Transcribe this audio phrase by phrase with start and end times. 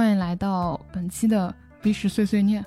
[0.00, 2.64] 欢迎来到本期的 B 时碎碎念，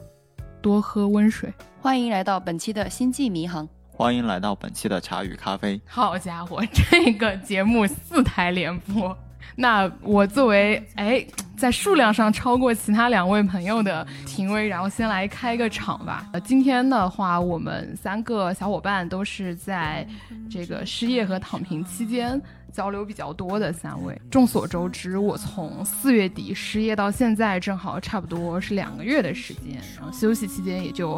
[0.62, 1.52] 多喝温水。
[1.82, 3.68] 欢迎来到本期的星际迷航。
[3.90, 5.82] 欢迎来到本期的茶与咖啡。
[5.84, 9.18] 好家伙，这个节目四台联播。
[9.56, 11.26] 那我作为哎，
[11.58, 16.30] 在数量上超过其他两位朋友的廷威，然后先来开个场吧。
[16.34, 20.08] 呃，今天的话，我们三个小伙伴都是在
[20.52, 22.40] 这个失业和躺平期间
[22.74, 24.20] 交流比较多的三位。
[24.32, 29.76] 众所周知，我从四月底失业到现在，正好差不多是两个月的时间。
[29.96, 31.12] 然后休息期间，也就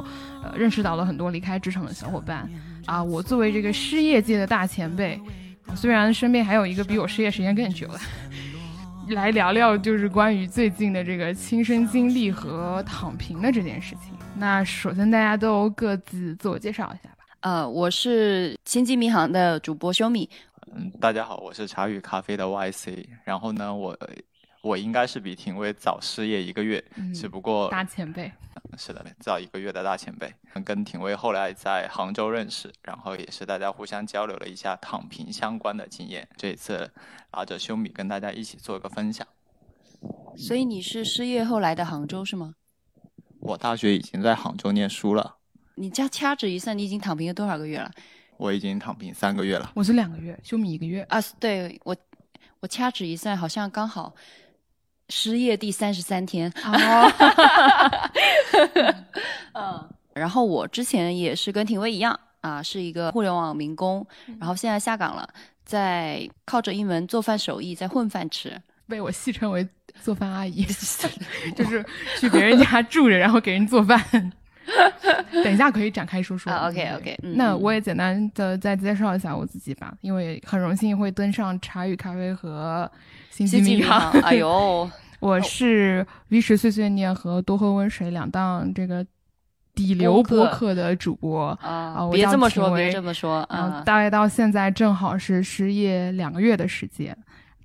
[0.44, 2.48] 呃认识到了很多离开职场的小伙伴。
[2.86, 5.20] 啊，我作为这个失业界的大前辈。
[5.74, 8.00] 虽然身边还有一个比我失业时间更久的，
[9.16, 14.14] 来聊聊就是关于最近的这个亲身经历和躺平的这件事情。
[14.38, 17.26] 那首先大家都各自自我介绍一下吧。
[17.40, 20.30] 呃，我是星际迷航的主播修米。
[20.78, 23.08] 嗯，大家好，我是茶与咖啡的 YC。
[23.24, 23.98] 然后呢，我
[24.62, 28.30] 我应该是比廷威早失业一个月，只不过大前辈。
[28.78, 30.34] 是的，早一个月的大前辈，
[30.66, 36.28] 跟廷威后来在杭州认识，然后也是大家互相交流了一下躺平相关的经验。
[36.36, 36.92] 这一次
[37.32, 39.26] 拉着修米跟大家一起做个分享。
[40.36, 42.56] 所以你是失业后来的杭州是吗？
[43.40, 45.38] 我大学已经在杭州念书了。
[45.76, 47.90] 你这掐指一算，你已经躺平了多少个月了？
[48.38, 49.72] 我已经躺平三个月了。
[49.74, 51.22] 我是两个月，休米一个月啊。
[51.40, 51.96] 对我，
[52.60, 54.14] 我掐指一算，好像刚好。
[55.10, 56.52] 失业第三十三天，
[59.54, 64.04] 嗯，然后我之前也是跟廷威一样啊，是一个互联网民工，
[64.40, 65.30] 然后现在下岗了，
[65.64, 69.68] 在靠着一门做饭手艺在混饭吃，被我戏称为
[70.02, 70.66] 做饭阿姨，
[71.56, 71.86] 就是
[72.20, 74.04] 去别人家住着，然后给人做饭。
[75.44, 76.52] 等一下可以展开说说。
[76.54, 82.90] OK OK，那我也简单的再介绍一下我自己吧，因为很荣幸会登上茶语咖啡和。
[83.32, 89.06] 星际迷航，哎呦， 我是 V 十碎碎念和多喝温水两档这个
[89.74, 91.48] 底流播客的主播。
[91.62, 97.14] 啊，别这么说，别这么说啊，大概到现在正好是失业两个月的时间，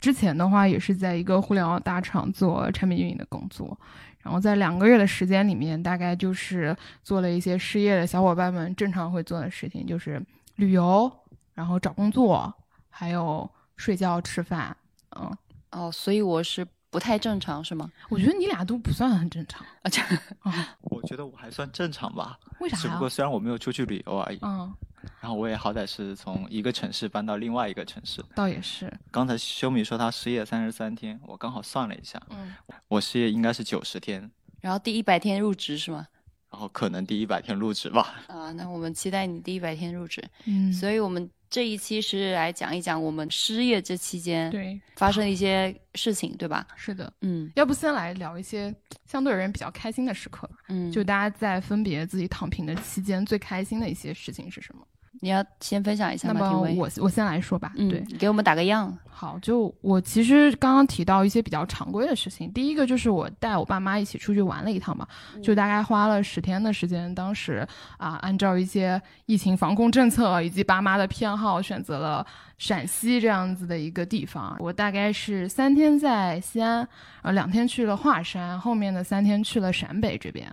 [0.01, 3.79] 之前的话也是在一个互联网大厂做产品运营的工作，
[4.23, 10.23] 然后在两个月的时间里面，大概就是做了一些失业的小伙伴们正常会做的事情，就是
[10.57, 11.11] 旅游，
[11.55, 12.53] 然后找工作，
[12.89, 14.77] 还有睡觉、吃饭，
[15.17, 15.37] 嗯。
[15.73, 17.91] 哦，所以我是不太正常，是吗？
[18.09, 20.03] 我觉得你俩都不算很正常啊，这
[20.41, 22.39] 啊， 我觉得我还算正常吧。
[22.59, 22.77] 为啥？
[22.77, 24.39] 只不过虽然我没有出去旅游而已。
[24.43, 24.73] 嗯。
[25.19, 28.23] 然后我也好歹是从一个城市搬到另外一个城市。
[28.35, 28.93] 倒也是。
[29.11, 32.53] 刚才修米说他失业三十三天，我刚好算了一下，嗯，
[32.89, 34.31] 我失业应该是九十天。
[34.61, 36.07] 然后第一百天入职是吗？
[36.51, 38.23] 然后可能第一百天入职吧。
[38.27, 40.23] 啊，那我们期待你第一百天入职。
[40.47, 40.73] 嗯。
[40.73, 41.29] 所以我们。
[41.51, 46.65] 这一期是来讲一讲我们失业这期间对发生一些事情，对吧？
[46.77, 48.73] 是的，嗯，要不先来聊一些
[49.05, 54.87] 相对而言比较开心的时刻，嗯，就大家在分别自己躺平的期间最开心的一些事情是什么？
[55.21, 56.41] 你要先分享一下吗？
[56.41, 57.73] 那么我我先来说吧。
[57.77, 58.97] 对，给我们打个样。
[59.09, 62.51] 好，就我其实刚刚提到一些比较常规的事情。
[62.55, 65.07] 第一个就是我带我爸妈一起出去玩了一趟嘛，
[65.43, 67.15] 就大概花了十天的时间。
[67.15, 67.67] 当时
[67.99, 72.27] 啊，按照一些疫情防控政策以及爸妈的偏好，选择了
[72.57, 74.57] 陕西这样子的一个地方。
[74.59, 76.89] 我大概是三天在西安，
[77.21, 80.51] 呃，两天去了华山，后面的三天去了陕北这边。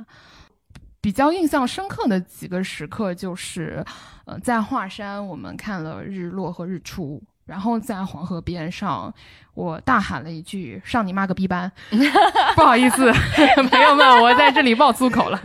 [0.99, 3.83] 比较印象深刻的几个时刻就是，
[4.25, 9.13] 呃，在华山我们看了日落和日出，然后在黄河边上，
[9.53, 11.71] 我大喊了一句“上你妈个逼班
[12.55, 13.11] ”，不好意思，
[13.69, 15.39] 朋友们，我在这里爆粗口了。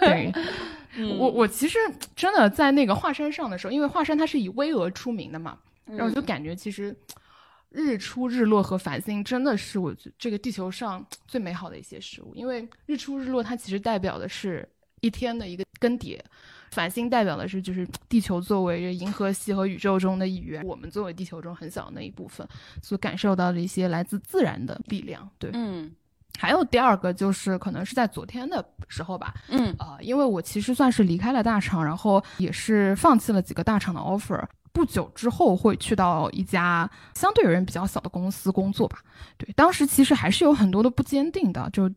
[0.00, 0.32] 对，
[1.18, 1.78] 我我其实
[2.16, 6.96] 真的在那个华山上的时候，因为华山它是以巍峨出名的嘛，然后就感觉其实。
[7.74, 14.66] 日出、日落和繁星真的是我这个地球上最美好的一些事物，因为日出、日落它其实代表的是
[15.00, 16.16] 一天的一个更迭，
[16.70, 22.46] 繁星代表的是就是地球作为银河系和宇宙中的一员，我们作为地球中很小的那一部分
[22.80, 25.28] 所感受到的一些来自自然的力量。
[25.40, 25.90] 对，嗯，
[26.38, 34.42] 还有第二个就是可能是在昨天的时候吧，嗯啊，因为我其实算是离开了大厂，然后也是放弃了几个大厂的 offer。
[34.74, 38.98] 不久之后会去到一家相对而言比较小的公司工作吧。
[39.38, 41.88] 对，当时其实还是有很多的不坚定的，就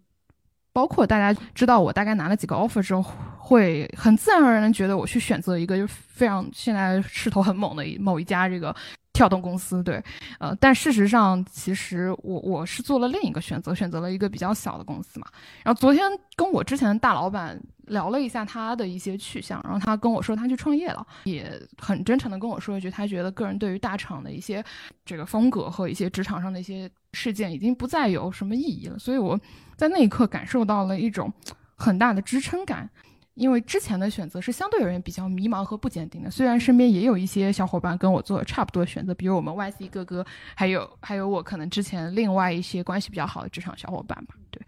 [0.71, 3.03] 包括大家知道我大概拿了几个 offer 之后，
[3.39, 8.73] 会很自然而然的觉得我去选择一个就非常现在势头很猛的某一家这个
[9.17, 9.99] 跳动公司，对，
[10.37, 15.25] 呃，但事实上，其实我我是做了另一个选择，选择了一个比较小的公司嘛。
[15.63, 16.03] 然后昨天
[16.35, 24.63] 跟我之前的大老板聊了一下他的一些去向，然后他跟我说他去创业了，也很真诚的跟我说一句，他觉得个人对于大厂的一些
[25.03, 28.99] 这个风格和一些职场上的一些事件已经不再有什么意义了。
[28.99, 29.39] 所以我
[29.75, 31.33] 在那一刻感受到了一种
[31.75, 32.87] 很大的支撑感。
[33.37, 40.25] 因为之前的选择是相对而言比较迷茫和不坚定的，虽然身边也有一些小伙伴跟我做差不多的选择，比如我们 YC 哥哥，
[40.55, 44.61] 还有还有我可能之前另外一些关系比较好的职场小伙伴吧，对，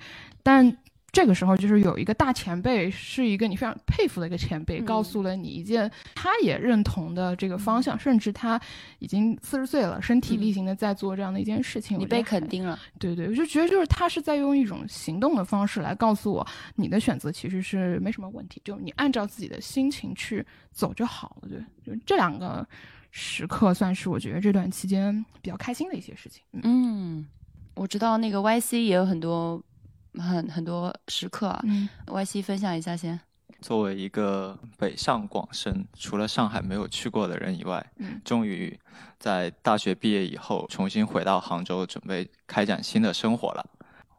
[0.44, 0.78] 但。
[1.12, 8.62] 这个时候，就是有一个大前辈，是一个你非常佩服的一个前辈，告诉了你一件他也认同的这个方向，甚至他
[9.00, 12.78] 已经四十岁了，身体力行的在做这样的一件事情，你被肯定了。
[13.00, 21.50] 对对，我就觉得就是他是在用一种行动的方式来告诉我，你的选择其实是没什么问题，就你按照自己的心情去走就好了。
[21.50, 22.66] 对，就这两个
[23.10, 26.44] 时刻，算是我觉得这段期间比较开心的一些事情。
[26.62, 27.26] 嗯，
[27.74, 29.60] 我知道那个 YC 也有很多。
[30.18, 33.20] 很很多时刻啊，嗯，Y C 分享一下先。
[33.62, 38.80] 作为一个北上广深除了上海没有去过的人以外，嗯，终于
[39.18, 43.66] 在大学毕业以后重新回到杭州，准备开展新的生活了。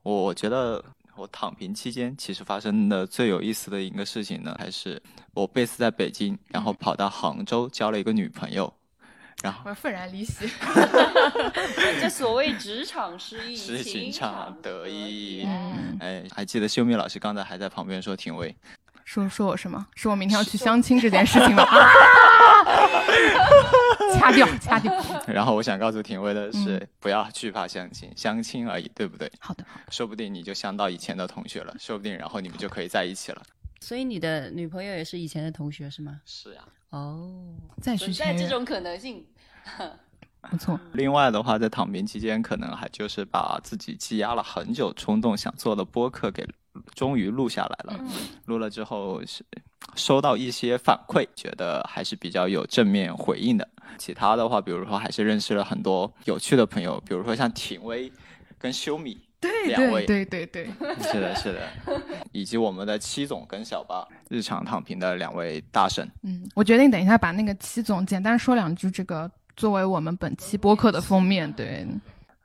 [0.02, 0.84] 我觉得
[1.16, 5.02] 我躺平期间，其实发生的最有意思的一个事情呢，还是
[5.32, 8.72] 我 base 在北京，然后跑到杭州交了一个女朋友。
[9.42, 10.48] 然后我愤然离席。
[12.00, 15.44] 这所谓职场失意，是情场得意。
[15.46, 18.54] 嗯，哎，还记得秀敏老师刚才还在旁边说廷威，
[19.04, 19.86] 说说我什么？
[19.96, 21.64] 说我明天要去相亲这件事情吗？
[24.18, 24.92] 掐掉，掐掉。
[25.26, 29.30] 然后我想告诉廷威的是，不要惧怕相亲，相亲而已，对不对？
[29.38, 33.42] 好的，说不定你就相到以前的同学了，说不定然后你们就可以在一起了。
[33.80, 36.20] 所以你的女朋友也是以前的同学是吗？
[36.24, 36.62] 是呀。
[36.90, 39.24] 哦，在存在这种可能性，
[40.50, 40.78] 不错。
[40.92, 46.46] 另外的话，在躺平期间，可能还就是把自己积压了很久、冲动想做的播客给
[46.94, 48.04] 终于录下来了。
[48.46, 49.44] 录了之后是
[49.94, 53.68] 收到一些反馈，觉得还是比较有正面回应的。
[53.96, 58.12] 其他的话，比如说还是认识了很多有趣的朋友，比如说像廷威
[58.58, 59.18] 跟修米。
[59.40, 60.66] 对对对对对，
[61.00, 61.60] 是的，是的，
[62.32, 66.06] 以及我们的七总跟小八日常躺平的两位大神。
[66.22, 71.50] 嗯，我决定等一下把那个七总简单说两句，这个作为我们本期播客的封面。
[71.52, 71.86] 对。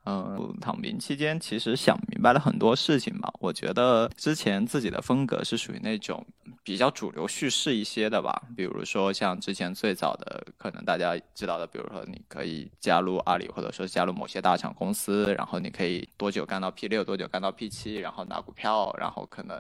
[0.06, 3.34] 嗯，躺平期间其实想明白了很多事情吧。
[3.40, 6.24] 我觉得之前自己的风格是属于那种
[6.64, 8.42] 比较主流叙事一些的吧。
[8.56, 19.60] 比如说像之前最早的，可能大家知道的，比如说你可以加入阿里，或者说加入某些大厂公司，然后你可以多久干到 P 六，多久干到 P 七，然后拿股票，然后可能。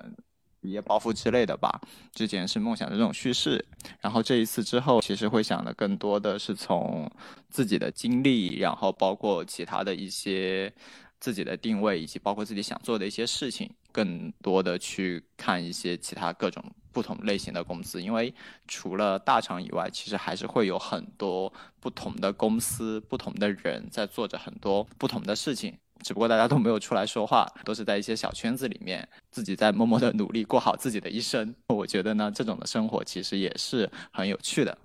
[0.65, 1.79] 一夜暴富之类的吧，
[2.13, 3.63] 之前是梦想的这种叙事，
[4.01, 7.09] 然后这一次之后，其实会想的更多的是从
[7.49, 10.73] 自己的经历，然后包括其他的一些
[11.19, 18.33] 自己的定位，以及包括自己想做的一些事情，更多的去看一些其他各种不同类型的公司，因为
[18.67, 25.77] 除了大厂以外，其实还是会有很多不同的公司、不同的人在做着很多不同的事情。
[26.05, 31.51] 只不过大家都没有出来说话，都是在一些小圈子里面，自己在默默的努力过好自己的一生。
[31.69, 34.77] 我觉得呢，这种的生活其实也是很有趣的。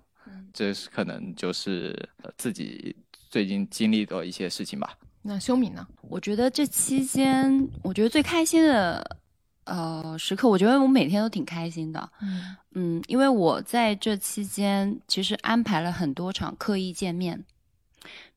[0.54, 1.94] 这是可能就是
[2.38, 2.96] 自己
[3.28, 4.96] 最近经历的一些事情吧。
[5.20, 5.86] 那修敏呢？
[6.00, 9.18] 我觉得这期间，我觉得最开心的
[9.64, 12.10] 呃时刻，我觉得我每天都挺开心的。
[12.22, 17.44] 嗯嗯，因为我在这期间其实安排了很多场刻意见面，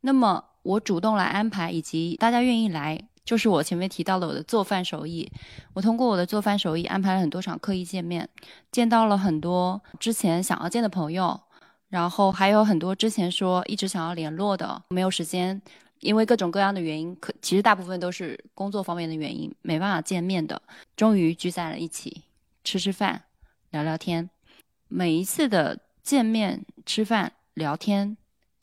[0.02, 0.44] 那么。
[0.63, 5.32] 我主动来安排，以及大家愿意来，就是我前面提到了我的做饭手艺。
[5.74, 8.27] 我通过我的做饭手艺安排了很多场刻意见面，
[8.72, 11.39] 见到了很多之前想要见的朋友，
[11.89, 15.62] 然后还有很多之前说一直想要联络的，没有时间，
[16.00, 20.62] 因为各种各样的原因，可其实大部分都是工作方面的原因，没办法见面的，
[20.96, 22.24] 终于聚在了一起，
[22.63, 23.24] 吃吃饭，
[23.72, 24.29] 聊聊天。
[24.88, 28.15] 每一次的见面、吃饭、聊天，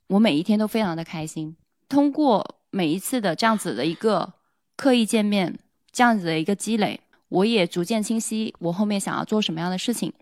[0.07, 1.57] 我每一天都非常的开心。
[1.91, 4.33] 通过每一次的这样子的一个
[4.77, 5.59] 刻意见面，
[5.91, 10.13] 这样子的一个积累，我也逐渐清晰我后面想要做什么样的事情，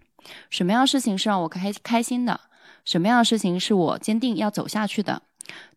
[0.48, 2.40] 什么样的事情是让我开开心的，
[2.86, 5.20] 什么样的事情是我坚定要走下去的。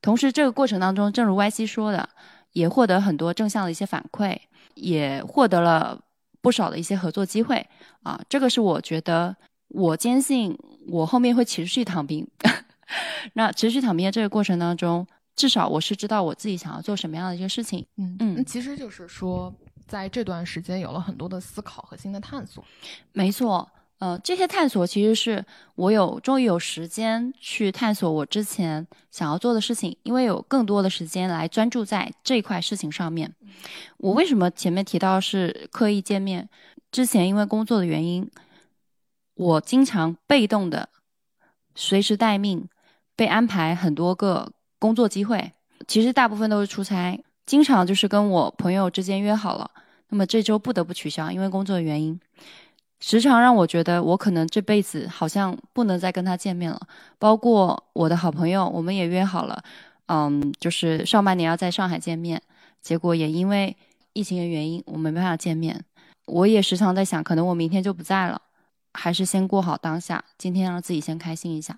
[0.02, 2.08] 同时，这个过程当中，正如 Y C 说的，
[2.54, 4.38] 也获得很多正向的一些反馈，
[4.76, 6.00] 也获得了
[6.42, 7.68] 不少的一些合作机会
[8.04, 8.20] 啊。
[8.30, 9.36] 这个是我觉得，
[9.68, 10.58] 我坚信
[10.88, 12.26] 我后面会持续躺平。
[13.36, 15.06] 那持续躺平的这个过程当中。
[15.36, 19.54] 至少我是知道我自己想要做什么样的一个事情，嗯嗯，其实就是说，
[19.88, 22.64] 在这段时间有了很多的思考和新的探索。
[23.14, 23.68] 没错，
[24.00, 25.44] 呃，这些探索其实是
[25.76, 33.34] 我有终于有时间去探索我之前想要做的事情，因为有更多的时间来专注在这一块事情上面。
[33.98, 36.50] 我为什么前面提到是刻意见面？
[36.92, 38.30] 之前因为工作的原因，
[39.36, 40.90] 我经常被动的
[41.74, 42.68] 随时待命，
[43.16, 45.52] 被安排很多个工作机会，
[45.88, 49.70] 其实大部分都是出差，经常就是跟我朋友之间约好了，
[50.10, 52.20] 那么这周不得不取消，因为工作的原因。
[53.00, 56.80] 时常让我觉得，我可能这辈子好像不能再跟他见面了。
[57.20, 59.64] 包括我的好朋友，我们也约好了，
[60.08, 62.42] 嗯，就是上半年要在上海见面。
[62.82, 63.78] 结果也因为
[64.14, 65.84] 疫情的原因，我没办法见面。
[66.26, 68.42] 我也时常在想，可能我明天就不在了，
[68.94, 71.78] 还是先过好当下，今天让自己先开心一下。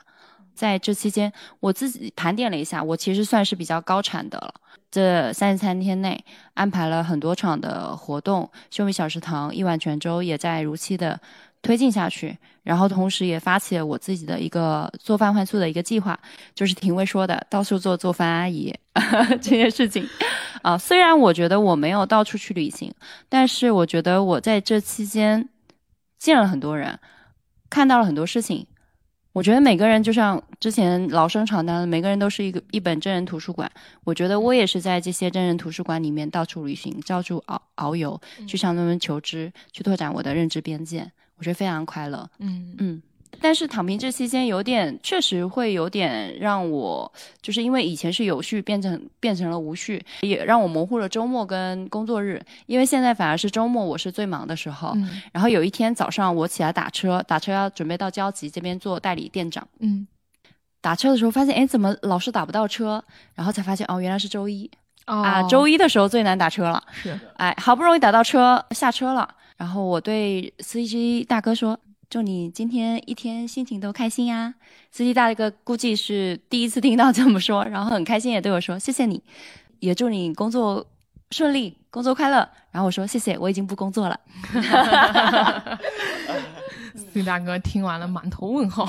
[0.54, 4.54] 在这期间，我自己盘点了一下，我其实算是比较高产的了。
[4.92, 11.20] 这三十三天内安排了很多场的活动，秀米小食堂、一碗泉州也在如期的
[11.62, 12.38] 推进下去。
[12.62, 16.18] 然后同时也发起了我自己的一个做饭换宿的一个计划，
[16.56, 18.74] 就是廷薇说的到处做做饭阿姨
[19.42, 20.08] 这件事情。
[20.62, 22.94] 啊，虽然我觉得我没有到处去旅行，
[23.28, 25.50] 但是我觉得我在这期间
[26.18, 26.98] 见了很多人，
[27.70, 28.66] 看到了很多事情。
[29.34, 33.70] 我觉得每个人就像之前老生常谈的，每个人都是一个一本真人图书馆。
[34.04, 41.12] 我觉得我也是在这些真人图书馆里面到处旅行，到处遨遨游，去向他们求知，去拓展我的认知边界。
[41.38, 42.30] 我觉得非常快乐。
[42.38, 43.02] 嗯嗯。
[43.42, 47.12] 但是躺平这期间有点，确实会有点让我，
[47.42, 52.42] 就是因为以前是有序变成变成了无序，也让我模糊了周末跟工作日。
[52.68, 54.96] 因为现在反而是周末我是最忙的时候。
[55.32, 59.68] 然后有一天早上我起来打车，打车要准备到交集这边做代理店长。
[59.80, 60.08] 嗯，
[60.80, 63.04] 打车的时候发现，哎，怎么老是打不到车？
[63.36, 64.70] 然后才发现，哦，原来是周一。
[65.06, 66.82] 啊，周一的时候最难打车了。
[66.92, 69.28] 是，哎，好不容易打到车，下车了。
[69.58, 71.78] 然后我对司机大哥说。
[72.14, 74.54] 祝你今天一天心情都开心呀！
[74.92, 79.20] 司机大哥估计是第一次听到这么说，然后很开心也对我说谢谢你，
[79.80, 80.86] 也祝你工作
[81.32, 82.48] 顺利，工作快乐。
[82.70, 84.20] 然后我说谢谢，我已经不工作了。
[86.94, 88.88] 司机大哥听完了满头问号。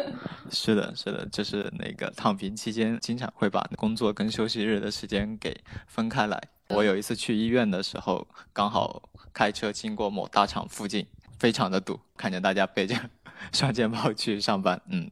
[0.50, 5.54] 是的，是的，就是那个躺平期间，经常会把工作跟休息日的时间给
[5.86, 6.42] 分开来。
[6.68, 9.02] 我有一次去医院的时候，刚好
[9.34, 11.06] 开车经过某大厂附近。
[11.42, 12.94] 非常的堵，看见大家背着
[13.52, 15.10] 双肩包去上班，嗯，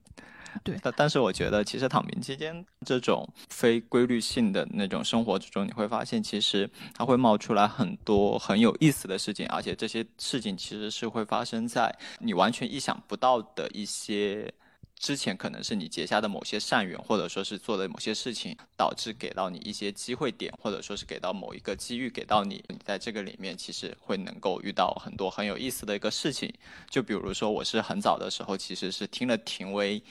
[0.63, 0.79] 对。
[0.81, 14.55] 但但是我觉得，其实躺平期间这种非规律性的那种生活之中，你会发现，其实它会冒出来很多很有意思的事情，而且这些事情其实是会发生在你完全意想不到的一些。
[15.01, 22.63] 之前可能是你结下的某些善缘，或者说是做的某些事情，导致给到你一些机会点，或者说是给到某一个机遇给到你。
[22.69, 26.53] 你在这个里面其实会能够遇到很多很有意思的一个事情。
[26.91, 30.03] 就比如说，我是很早的时候其实是听了庭威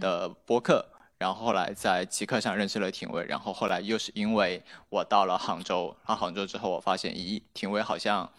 [0.00, 0.82] 的播客，
[1.18, 8.32] 然后后来在极客上认识了廷威，然后后来又是因为我到了杭州，到杭州之后我发现，咦，廷威好像。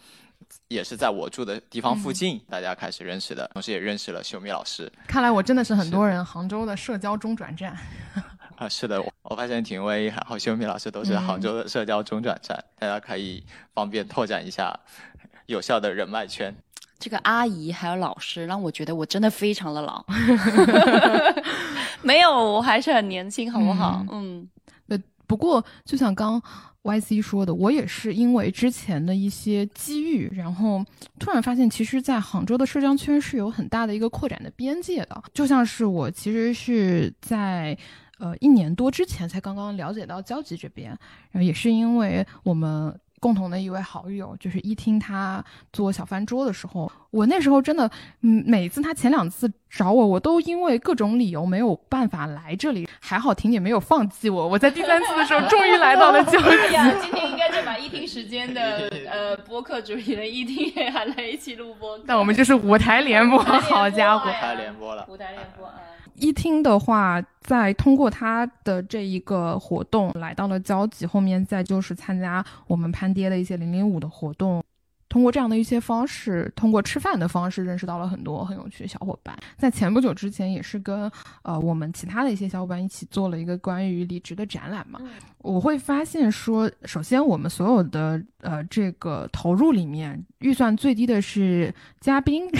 [0.68, 4.90] 也是在我住的地方附近，大家开始认识的，同时也认识了秀米老师。
[5.06, 7.76] 看来我真的是很多人杭州的社交中转站。
[8.56, 13.42] 啊，是的，我发现廷威还有秀米老师都是杭州的社交中转站，大家可以
[13.74, 14.78] 方便拓展一下
[15.46, 16.54] 有效的人脉圈。
[16.98, 20.04] 这个阿姨还有老师，让我觉得我真的非常的老。
[22.02, 24.04] 没有，我还是很年轻，好不好？
[24.12, 24.46] 嗯。
[24.88, 26.42] 呃，不过就像刚。
[26.82, 30.84] Y.C 说的，我也是因为之前的一些机遇，然后
[31.18, 35.22] 突然发现，其实，在杭州的社交圈是有很大的一个扩展的边界的。
[35.34, 37.76] 就像是我其实是在
[38.18, 40.88] 呃一年多之前才刚刚了解到交集这边，
[41.30, 42.98] 然后也是因为我们。
[43.20, 47.88] 共同的一位好友，就是一听他做小饭桌的时候，我那时候真的，
[48.22, 52.88] 嗯，每次他前两次找我，我都因为各种理由没有办法来这里。
[52.98, 56.48] 还好婷姐没有放弃我，我在第三次的时候终于来到了交集。
[57.02, 61.98] 今天应该就把一听时间的呃播客主持人一听也喊来一起录播。
[62.04, 65.74] 那我们就是舞台联播，好家伙，舞台联播了，舞台联播啊。
[66.20, 74.62] 一听的话，在通过他的这一个活动来到了交集，后面再就是参加我们潘爹的一些零零五的活动。
[75.10, 79.36] 通过这样的一些方式，通过吃饭的方式，认识到了很多很有趣的小伙伴。
[79.58, 81.10] 在前不久之前，也是跟
[81.42, 84.98] 呃我们其他的一些小伙伴一起做了一个关于离职的展览嘛。
[85.38, 92.46] 我会发现说，首先我们所有的呃这个投入里面，预算最低的是嘉宾，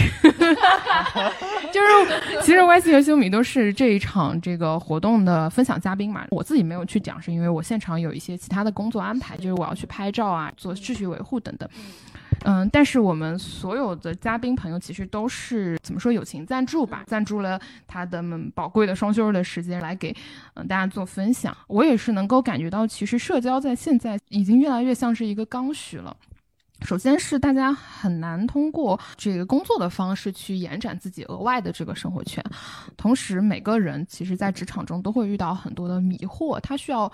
[1.71, 6.27] 就是其实 Y C 和修米都是这一场这个活动的分享嘉宾嘛。
[6.31, 11.69] 我自己没有去讲，是因为我现场有一些其他的工作安排，就是我要去拍照啊，做秩序维护等等。
[11.77, 11.83] 嗯，
[12.45, 20.15] 嗯但是我们所有的嘉宾朋友其实都是怎么说友情赞助吧，赞助了他的们宝贵的双休日的时间来给
[20.55, 21.55] 嗯大家做分享。
[21.69, 26.17] 我也是能够感觉到，其实社交在现在已经越来越像是一个刚需了。
[26.83, 32.43] 首先是大家很难通过这个工作的方式去延展自己额外的这个生活圈，
[32.97, 37.13] 同时每个人其实在职场中都会遇到很多的迷惑，他需要。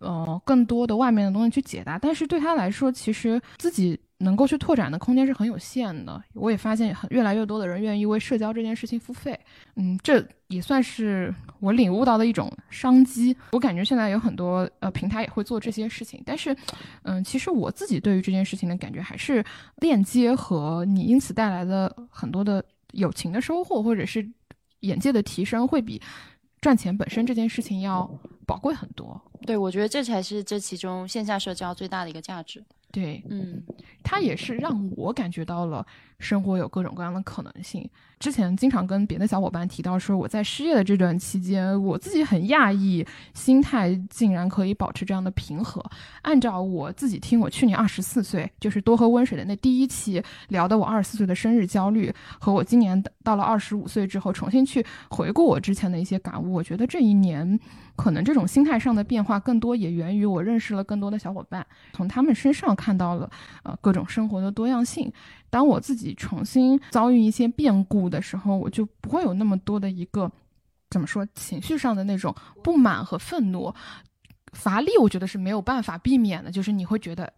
[0.00, 6.22] 呃，更多的外面的东西去解答，但是对他来说，其实自己能够去拓展的空间是很有限的。
[6.34, 9.38] 我也发现，很越来越多的人愿意为社交这件事情付费。
[9.76, 13.36] 嗯，这也算是我领悟到的一种商机。
[13.52, 16.56] 我感觉现在有很多呃平台也会做这些事情，但是，
[17.02, 19.44] 嗯，其实我自己对于这件事情的感觉还是
[19.76, 24.26] 链接和你因此带来的很多的友情的收获，或者是
[24.80, 26.00] 眼界的提升，会比
[26.60, 28.08] 赚钱本身这件事情要
[28.46, 29.20] 宝贵很多。
[29.46, 32.62] 对，我觉得这才是这其中线下社交最大的一个价值。
[32.92, 33.62] 对，嗯，
[34.02, 35.86] 它也是让我感觉到了
[36.20, 37.88] 生活有各种各样的可能性。
[38.20, 45.82] 之前经常跟别的小伙伴提到说，我在失业的这段期间，我自己很讶异，心态竟然可以保持这样的平和。
[46.20, 57.58] 按照我自己听我去年二十四岁，就是多喝温水的那第一期聊的我二十四岁的生日焦虑，和我今年到了二十五岁之后重新去回顾我之前的一些感悟，我觉得这一年
[57.96, 63.30] 可能这种心态上的变化更多也源于我认识了更多的小伙伴，从他们身上看到了
[63.62, 65.10] 呃各种生活的多样性。
[65.50, 70.30] 当我自己重新遭遇一些变故的时候，我就不会有那么多的一个
[70.88, 73.74] 怎么说情绪上的那种不满和愤怒、
[74.52, 74.96] 乏力。
[74.98, 77.32] 我觉得是没有办法避免的，就是你会觉得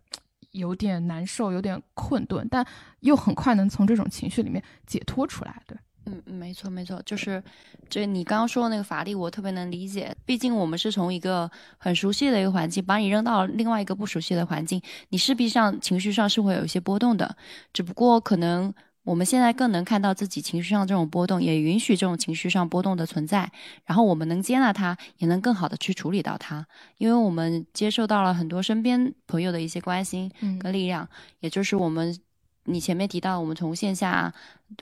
[0.50, 2.66] 有点难受、有点困顿，但
[3.00, 5.62] 又很快能从这种情绪里面解脱出来。
[5.66, 5.76] 对。
[6.04, 7.40] 嗯，没错没错，就是，
[7.88, 10.12] 这你刚刚说的那个法力，我特别能理解。
[10.26, 17.36] 毕竟我们是从一个很熟悉的一个环境，把你扔到另外一个不熟悉的环境，你势必上情绪上是会有一些波动的。
[17.72, 23.52] 只不过可能我们现在更能看到自己情绪上这种波动，也允许这种情绪上波动的存在，
[23.84, 26.66] 然后我们能接纳它，也能更好的去处理到它，
[26.98, 30.28] 因为我们接受到了很多身边朋友的一些关心
[30.58, 32.18] 跟力量，也就是我们。
[32.64, 34.32] 你前面提到，我们从线下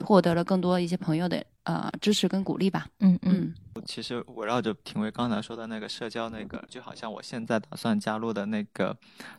[0.05, 2.87] 获得了更多一些朋友的呃支持跟鼓励吧。
[2.99, 3.53] 嗯嗯。
[3.85, 8.95] 其实围绕着廷威刚才说的那个社交那个，就好像我现在打算加入的那个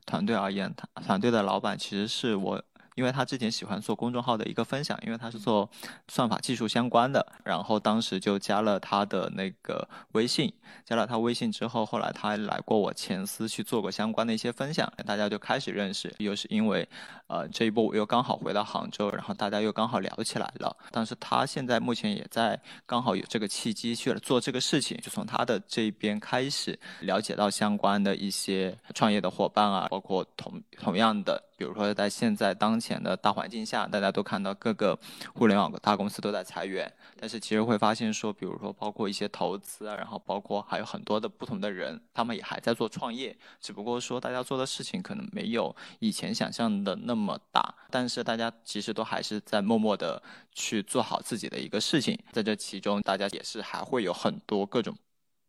[0.06, 2.62] 团队而言，团团队的老板其实是我。
[2.94, 5.68] 因为他之前喜欢做公众号的一个分享，因为他是做
[6.08, 10.52] 算法技术相关的，然后当时就加了他的那个微信，
[10.84, 16.14] 加了他微信之后，后来他来过我前司去做过相关的一些分享，大家就开始认识。
[16.18, 16.86] 又是因为，
[17.26, 20.76] 呃，这一波我又刚好回到杭州，然后大家又刚好聊起来了。
[20.90, 31.42] 但是他现在目前也在刚好有这个契机去了做这个事情，就从他的这边开始了解到相关的一些创业的伙伴啊，包括同同样的。
[31.62, 34.98] 比如说，在现在当前的大环境下，大家都看到各个
[35.32, 50.20] 互联网大公司都在裁员，但是其实会发现说，比如说包括一些投资啊，然后包括还有很多的不同的人，他们也还在做创业，只不过说大家做的事情可能没有以前想象的那么大，但是大家其实都还是在默默的
[50.50, 54.92] 去做好自己的一个事情，在这其中，大家也是还会有很多各种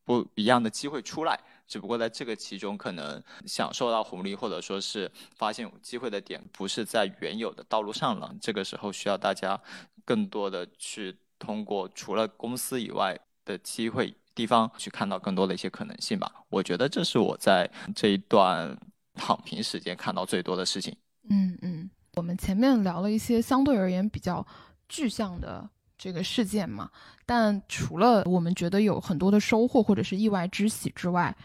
[0.06, 1.39] 不一样的机会出来。
[1.67, 8.36] 只不过在这个其中，可能享受到红利或者说是发现机会的点，不是在原有的道路上了。
[8.41, 9.60] 这个时候需要大家
[10.06, 16.32] 更多的去通过除了公司以外的机会地方去看到更多的一些可能性吧。
[16.49, 18.78] 我觉得这是我在这一段
[19.13, 20.95] 躺平时间看到最多的事情。
[21.30, 24.45] 嗯嗯，我们前面聊了一些相对而言比较
[24.89, 26.91] 具象的这个事件嘛，
[27.26, 31.36] 但除了我们觉得有很多的收获或者是意外之喜之外，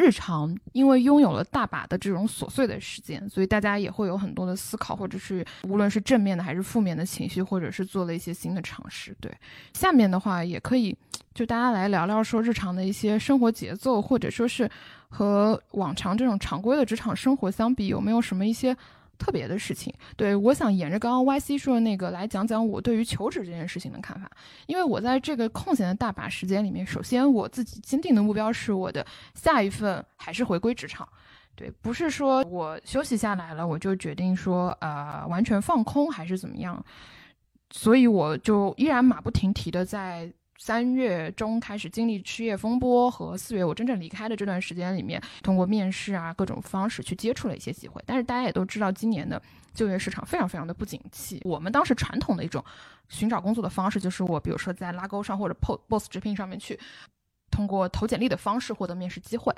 [0.00, 9.14] 日常因为拥有了大把的这种琐碎的时间，所以大家也会有很多的思考，或者是无论是正面的还是负面的情绪，或者是做了一些新的尝试。
[9.20, 9.30] 对，
[9.74, 10.96] 下面的话也可以
[11.34, 14.68] 就大家来聊聊说日常的一些生活节奏，或者说是
[15.10, 18.74] 和往常这种常规的职场生活相比，有没有什么一些。
[19.20, 24.30] 特别的事情，对我想沿着刚刚 Y C 说的那个来讲讲我对于求职这件事情的看法。
[24.66, 31.06] 因为我在这个空闲的大把时间里面，首先我自己坚定的目标是我的下一份还是回归职场，
[31.54, 36.82] 对，不是说我休息下来了我就决定说呃完全放空还是怎么样，
[37.70, 40.32] 所以我就依然马不停蹄的在。
[40.60, 48.02] 三月中开始经历失业风波，和四月我真正离开的这段时间里面，通过面试啊各种方式去接触了一些机会。
[48.04, 49.40] 但是大家也都知道，今年的
[49.72, 51.40] 就业市场非常非常的不景气。
[51.46, 52.62] 我们当时传统的一种
[53.08, 55.56] 寻找工作的方式，就是我比如说在拉钩上或者
[55.88, 56.78] Boss 直聘上面去
[57.50, 59.54] 通过投简历的方式获得面试机会，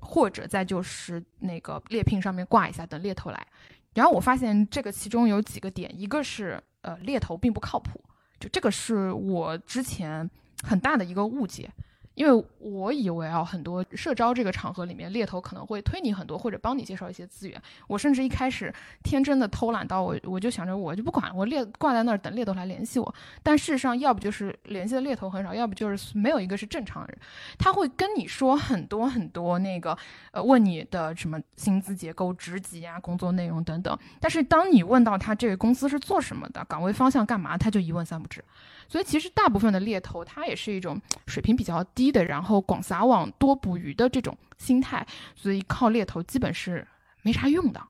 [0.00, 3.46] 或者再就是那个猎聘上面挂一下等猎头来。
[3.92, 8.02] 然后我发现这个其中有几个点，一个是呃猎头并不靠谱，
[8.40, 10.28] 就这个是我之前
[10.62, 11.70] 很大的一个误解。
[12.14, 17.60] 因为我以为啊，很多社招这个场合里面，猎头可能会推你很多，或者帮你介绍一些资源。
[17.86, 23.14] 我甚至一开始天真的偷懒到我，我就想着我就不管，我猎挂在那儿等猎头来联系我。
[23.42, 27.18] 但事实上，要不就是联系的猎头很少，要不就是没有一个是正常人。
[27.58, 29.94] 他会跟你说很多很多那个，
[30.30, 33.94] 呃，问你的什么薪资结构、职级啊、工作内容等等。
[34.18, 38.42] 但是当你问到他这个公司是做什么的，岗位方向干嘛，他就一问三不知。
[38.88, 46.86] 所以其实大部分的猎头，他也是一种水平比较低的，然后广撒网多捕鱼的这种心态，所以靠猎头基本是
[47.22, 47.82] 没啥用的。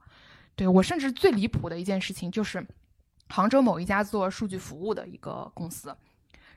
[0.55, 2.67] 对我甚至最离谱的一件事情就是，
[3.29, 5.95] 杭州某一家做数据服务的一个公司，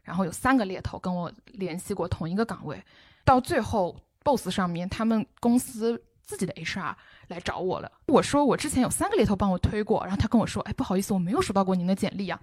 [0.03, 2.81] 然后有三个猎头跟我联系过同一个岗位，
[3.25, 6.95] 到最后 BOSS 上面他们公司自己的 HR
[7.27, 12.39] 来找我了，我说我之前有三个猎头帮我推过，然后他跟我说，哎，不好意思，我没有收到过您的简历啊。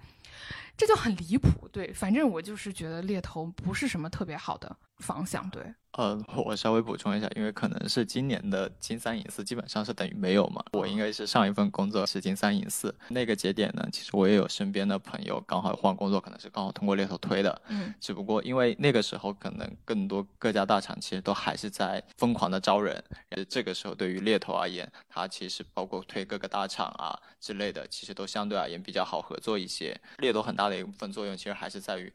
[0.77, 5.63] 这就很离谱，对，反正我就是觉得猎头不是什么特别好的方向，对。
[5.97, 10.63] 呃，我稍微补充一下，因为可能是今年的金三银四基本上是等于没有嘛。
[10.73, 17.59] 我应该是上一份工作是金三银四那个节点呢，其实我也有身边的朋友刚好换工作，可能是刚好通过猎头推的。
[17.69, 17.91] 嗯。
[17.99, 23.03] 只不过因为那个时候可能更多各家大厂其实都还是在疯狂的招人，
[23.49, 29.99] 这个时候对于猎头而言，它其实包括推各个大厂啊之类的，其实都相对而言比较好合作一些。
[30.19, 32.13] 猎头很大的一部分作用其实还是在于。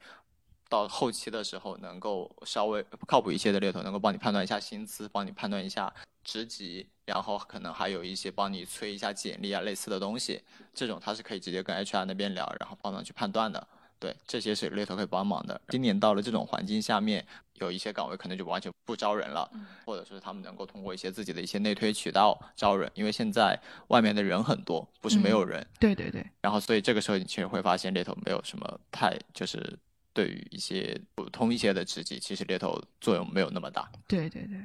[0.73, 5.93] 到后期的时候，能够稍微靠谱一些的猎头，能够帮你判断一下薪资，帮你判断一下
[6.25, 13.69] 职级，然后可能还有一些帮你催一下简历啊类似的东西，这种他是可以直接跟 HR 那边聊，然后帮忙去判断的。
[13.99, 15.61] 对，这些是猎头可以帮忙的。
[15.69, 17.25] 今年到了这种环境下面，
[17.57, 19.49] 有一些岗位可能就完全不招人了，
[19.85, 25.65] 或者是他们能够通过一些自己的一些内推渠道招人，因为现在外面的人很多，不是没有人。
[25.79, 26.27] 对对对。
[26.41, 29.79] 然后所以这个时候你其实会发现猎头没有什么太就是。
[30.13, 33.91] 对于一些普通一些的职级，其实猎头作用没有那么大。
[34.07, 34.57] 对对对，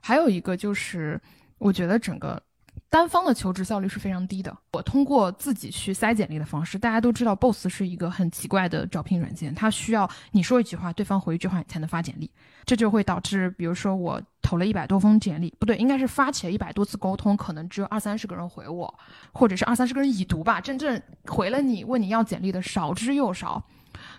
[0.00, 1.20] 还有一个就是，
[1.58, 2.42] 我觉得整个
[2.88, 4.56] 单方的求职效率是非常低的。
[4.72, 12.30] 我通过自己去筛简历的方式，大家都知道，Boss 是一个很奇怪的招聘软件，它需要你说一句话，对方回一句话，你才能发简历。
[12.64, 18.98] 这就会导致，比如说我投了一百多封简历，不对，应该是发起了一百多次沟通，可能只有二三十个人回我，
[19.32, 23.62] 或者是二三十个人已读吧，真正回了你问你要简历的少之又少。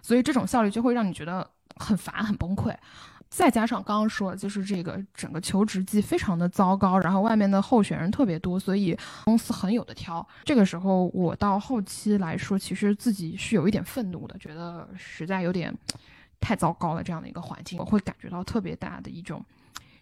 [0.05, 2.71] 所以这种效率就会让你觉得很烦、很崩溃，
[3.27, 10.23] 再加上刚刚说，就是这个整个求职季非常的糟糕，然后外面的候选人特别多，所以公司很有的挑。
[10.43, 15.75] 这个时候，我到后期来说，其实自己是有一点愤怒的，觉得实在有点
[16.39, 19.43] 太糟糕了这样的一个环境，我会感觉到特别大的一种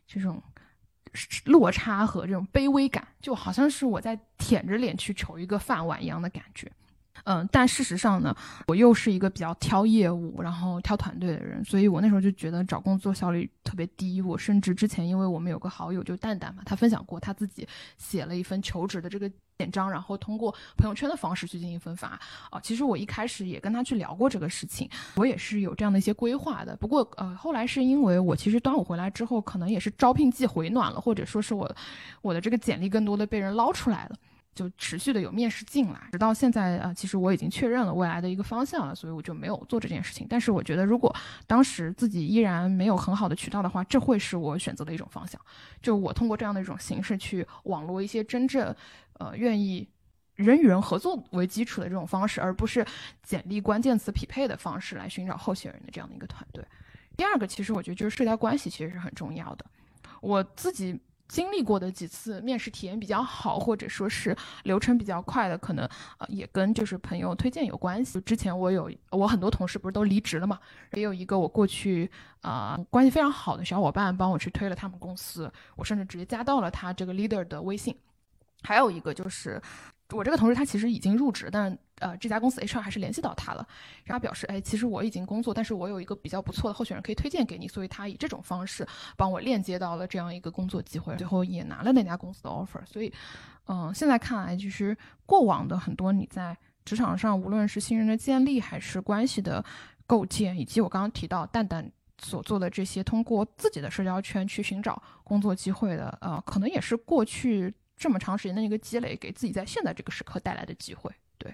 [0.06, 0.44] 这种
[1.46, 6.70] 落差和这种卑微感，就好像是我在舔着脸去求一个饭碗一样的感觉。
[7.26, 8.36] 嗯，但事实上呢，
[8.67, 14.21] 我又是一个比较挑业务，然后挑团队的人，所以我那时候就觉得找工作效率特别低。
[14.21, 22.19] 我甚至之前，因为我们有个好友就蛋蛋嘛，他分享过他自己写了一份求职的这个简章，然后通过朋友圈的方式去进行分发。
[22.49, 26.76] 啊，其实我一开始也跟他去聊过这个事情，我也是有这样的一些规划的。
[26.76, 31.73] 不过呃，后来是因为我其实端午回来之后，可能也是招聘季回暖了，或者说是我
[32.21, 34.15] 我的这个简历更多的被人捞出来了。
[34.56, 40.28] 就持续的有面试进来，直到现在啊，其实我已经确认了未来的一个方向了，所以我就没有做这件事情。
[40.30, 41.13] 但是我觉得，如果
[41.48, 45.42] 当时自己依然没有很好的渠道的话，这会是我选择的一种方向。
[45.82, 48.76] 就我通过这样的一种形式去网络一些真正，
[49.13, 49.89] 呃，愿意
[50.36, 52.86] 人与人合作为基础的这种方式，而不是
[53.24, 56.63] 简历关键词匹配的方式来寻找候选人的这样的一个团队。
[57.18, 59.66] 第二个，其实我觉得就是社交关系其实是很重要的。
[60.22, 61.02] 我自己。
[61.28, 68.22] 经历过的几次面试体验比较好，或者说是流程比较快的，可能呃也跟就是朋友推荐有关系。
[68.22, 70.60] 之前我有我很多同事不是都离职了嘛，
[70.94, 72.10] 也有一个我过去
[72.42, 77.96] 啊关系非常好的小伙伴帮我去推了他们公司，我甚至直接加到了他这个 leader 的微信。
[78.62, 79.62] 还有一个就是。
[80.13, 83.67] 我这个同事他其实已经入职，但呃这家公司 HR 还是联系到他了，
[84.04, 92.86] 然后表示，哎，其实我已经工作，但是我有一个比较不错的候选人可以推荐给你，所以他以这种方式帮我链接到了这样一个工作机会，最后也拿了那家公司的 offer。
[92.86, 93.12] 所以，
[93.67, 94.95] 嗯，现在看来，其实
[95.26, 99.63] 过往的很多你在职场上，无论是信任的建立，还是关系的
[100.06, 101.89] 构建，以及我刚刚提到蛋蛋
[102.21, 107.73] 所做的这些，通过自己的社交圈去寻找工作机会的，呃，可能也是过去。
[107.96, 111.54] 这么长时间的一个积累，给自己在现在这个时刻带来的机会，对，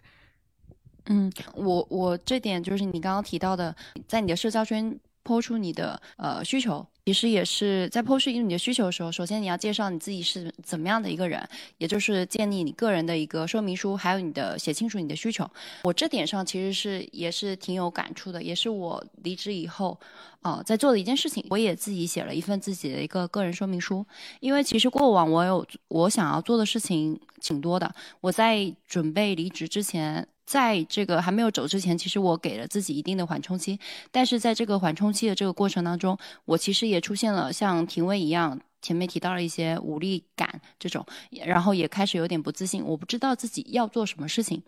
[1.06, 3.76] 嗯，我我这点就是你刚刚提到的，
[4.08, 11.44] 在你的社交圈抛出你的呃需求，其实也是在剖析你的需求的时候，首先你要介绍你自己是怎么样的一个人，
[11.80, 15.50] 也就是建立你个人的一个说明书，还有你的写清楚你的需求。
[15.86, 20.00] 我这点上其实是也是挺有感触的，也是我离职以后，
[20.42, 21.44] 呃，在做的一件事情。
[21.50, 24.06] 我也自己写了一份自己的一个个人说明书，
[24.40, 27.92] 因为其实过往我有我想要做的事情挺多的。
[28.22, 30.28] 我在准备离职之前。
[30.50, 33.80] 在这个还没有走之前，其实我给了自己一定的缓冲期。
[34.10, 41.06] 但是在这个缓冲期的这个过程当中，我其实也出现了像廷威一样，前面提到了一些无力感这种，
[41.46, 42.84] 然后也开始有点不自信。
[42.84, 44.60] 我不知道自己要做什么事情，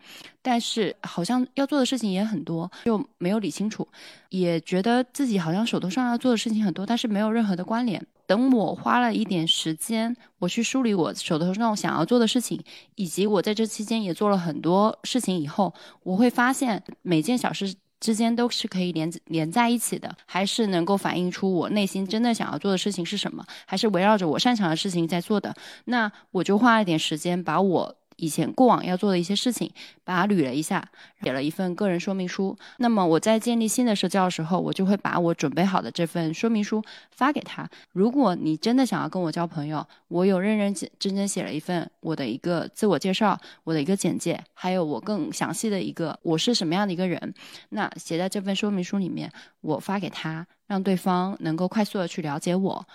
[0.43, 3.87] 但是好像要做的事情也很多，就没有理清楚，
[4.29, 8.05] 也觉得自己好像手头上要做的事情很多，但是没有任何的关联。
[8.31, 12.63] 等我花了一点时间，我去梳理我手头上想要做的事情，
[12.95, 25.53] 以及我在这期间也做了很多事情以后，我会发现每件小事之间都是可以连连在一起的，还是能够反映出我内心真的想要做的事情是什么，还是围绕着我擅长的事情在做的。
[25.83, 27.97] 那我就花了一点时间把我。
[28.17, 29.71] 以前过往要做的一些事情，
[30.03, 30.87] 把它捋了一下，
[31.23, 32.57] 写了一份个人说明书。
[32.77, 37.69] 那么我在建立新的社交的时候，我就会把我准备好的这份说明书发给他。
[37.91, 47.33] 如果你真的想要跟我交朋友，我有认认真真写了一份我的一个自我介绍，我的一个简介，还有我更详细的一个我是什么样的一个人，
[47.69, 52.85] 那写在这份说明书里面，我发给他，让对方能够快速的去了解我。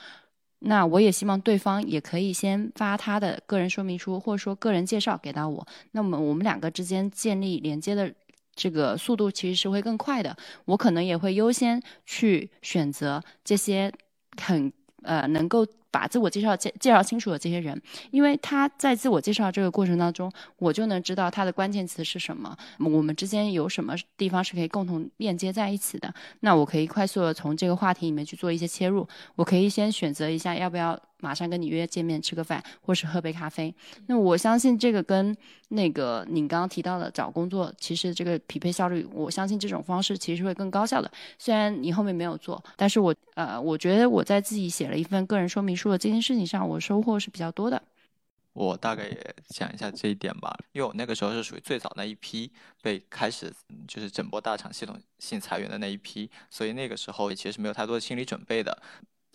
[0.61, 5.67] 那我也希望对方也可以先发他的个人说明书，或者说个人介绍给到我。
[5.93, 8.13] 那么我们两个之间建立连接的
[8.55, 10.37] 这个速度其实是会更快的。
[10.65, 13.93] 我可能也会优先去选择这些
[14.41, 15.67] 很呃能够。
[15.97, 17.81] 把自我介绍介介绍清楚的这些人，
[18.11, 26.13] 因为他在自我介绍这个过程当中，我就能知道他的关键词是什么，我们之间有什么地方是可以共同链接在一起的。
[26.41, 31.01] 那我可以快速的从这个话题里面去做一些切入，我可以先选择一下要不要。
[31.19, 33.75] 马上跟你约见面吃个饭，或是喝杯咖啡。
[34.07, 35.35] 那我相信这个跟
[35.69, 41.11] 那个你刚刚提到的找工作，其实这个匹配效率，我相信这种方式其实会更高效的。
[41.39, 47.83] 虽然你后面没有做，但是我呃，我觉得我在自己写了一份个人说明书做这件事情上，我收获是比较多的。
[48.53, 53.53] 我大概也讲一下这一点吧，因为我那个时候是属于最早那一批被开始
[53.87, 58.83] 就是整波大厂系统性裁员的那一批，所以那个时候也其实没有太多的心理准备的。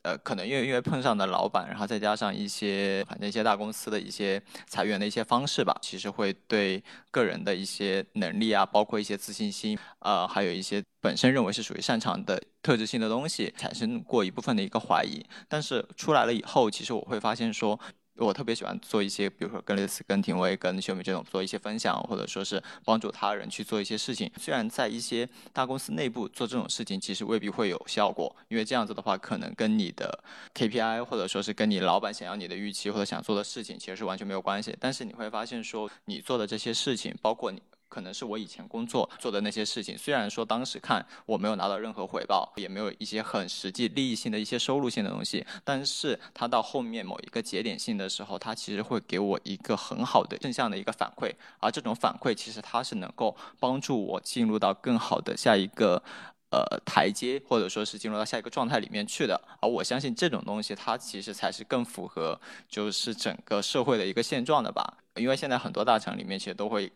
[0.04, 15.24] 呃，可能因为因为碰上的老板，然后再加上一些反正一些大公司的一些裁员的一些方式吧，其实会对个人的一些能力啊，包括一些自信心，呃，还有一些本身认为是属于擅长的特质性的东西，产生过一部分的一个怀疑。
[15.48, 17.80] 但是出来了以后，其实我会发现说。
[18.26, 24.32] 我特别喜欢做一些，比如说跟类似、跟廷威、跟秀米这种做一些分享，或者说是帮助他人去做一些事情。
[24.38, 34.76] 虽然在一些大公司内部做这种事情，其实未必会有效果，因为这样子的话，可能跟你的 KPI 或者说是跟你老板想要你的预期或者想做的事情，其实是完全没有关系。
[34.80, 37.62] 但是你会发现，说你做的这些事情，包括你。
[37.92, 56.02] 可能是我以前工作做的那些事情，虽然说当时看我没有拿到任何回报，也没有一些很实际利益性的一些收入性的东西，但是它到后面某一个节点性的时候，它其实会给我一个很好的正向的一个反馈，而这种反馈其实它是能够帮助我进入到更好的下一个
[56.50, 59.38] 呃台阶，或者说是进入到下一个状态里面去的。
[59.60, 66.90] 而我相信这种东西，它其实才是更符合就是整个社会的一个现状的吧，因为现在很多大厂里面其实都会。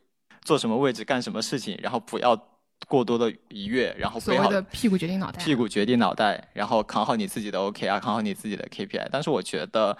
[0.46, 2.40] 做什么位置干什么事情，然后不要
[2.88, 9.10] 过多的愉悦，然后不要的屁股决定脑袋，屁股决定脑袋，然后扛好你自己的 OK 啊，扛好你自己的 KPI。
[9.12, 9.98] 但是我觉得，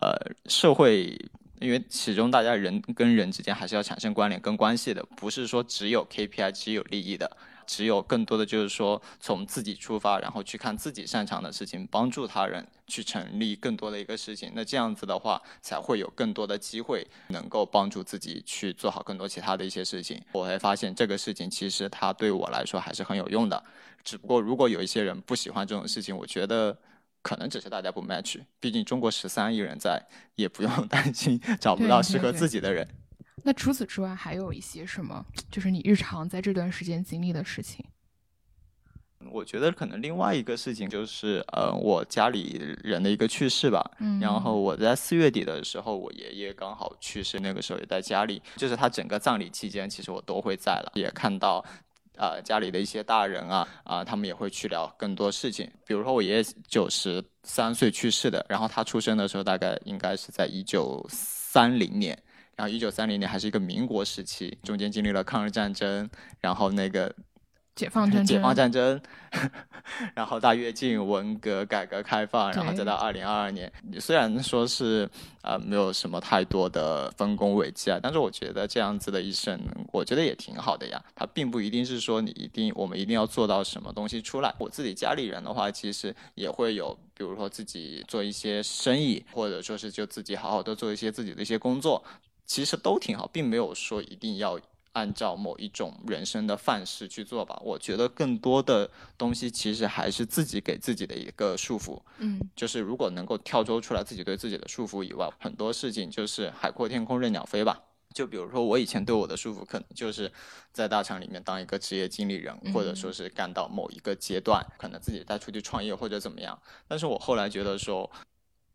[0.00, 1.18] 呃，社会
[1.60, 7.36] 因为始终大家人跟人之间还是要产生关联跟关系的，不是说只有 KPI 只有利益的。
[7.68, 14.50] 只有更多的就是说，从自己出发，然后去看自己擅长的事情，帮助他人去成立更多的一个事情。
[14.54, 20.18] 那这样子的话，才会有更多的机会能够帮助自己去做好更多其他的一些事情。
[20.32, 23.62] 我会发现这个事情其实它对我来说还是很有用的。
[24.02, 26.74] 只不过如果有一些人不喜欢这种事情，我觉得
[27.20, 28.40] 可能只是大家不 match。
[28.58, 30.02] 毕竟中国十三亿人在，
[30.36, 32.88] 也不用 担心找不到适合自己的人。
[33.48, 35.24] 那除此之外，还有一些什么？
[35.50, 37.82] 就是你日常在这段时间经历的事情。
[39.32, 43.82] 我觉得可能另外一个事情就是，呃，我家里人的一个去世吧。
[44.00, 44.20] 嗯。
[44.20, 48.42] 然后我在四月底的时候，我爷爷刚好去世，那个时候也在家里。
[48.56, 51.64] 就是他整个葬礼期间，其实我都会在了，也看到，
[52.18, 55.66] 呃，家里的一些大人啊，啊，他们也会去聊更多事情。
[55.86, 62.22] 比如说我爷爷九十三岁去世的，然后他出生的时候大概应该是在一九三零年。
[62.58, 67.14] 然后一九三零年还是一个民国时期，中间经历了抗日战争，然后那个
[67.76, 69.00] 解放战争，解放战争，
[70.12, 73.72] 然后大跃进、文革、改革开放，然后再到二零二二年。
[74.00, 75.08] 虽然说是
[75.42, 79.56] 呃没有什么太多的丰功伟绩啊，但是我觉得这样子的一生，
[79.92, 81.00] 我觉得也挺好的呀。
[81.14, 84.52] 它并不一定是说你一定我们一定要做到什么东西出来。
[84.58, 92.02] 我自己家里人的话，其实也会有，比如说自己做一些生意，或者说是就自己好好的做一些自己的一些工作，
[92.48, 94.58] 其实都挺好，并没有说一定要。
[94.92, 102.00] 按照某一种人生的范式去做吧，我觉得更多的东西其实还是自己给自己的一个束缚。
[102.18, 107.80] 嗯，就是如果能够跳脱出来自己对自己的束缚以外，很多事情就是海阔天空任鸟飞吧。
[108.12, 110.32] 就比如说我以前对我的束缚，可能就是
[110.72, 116.60] 在大厂里面当一个职业经理人，或者说是干到某一个阶段，可能自己再出去创业或者怎么样。
[116.88, 118.10] 但是我后来觉得说，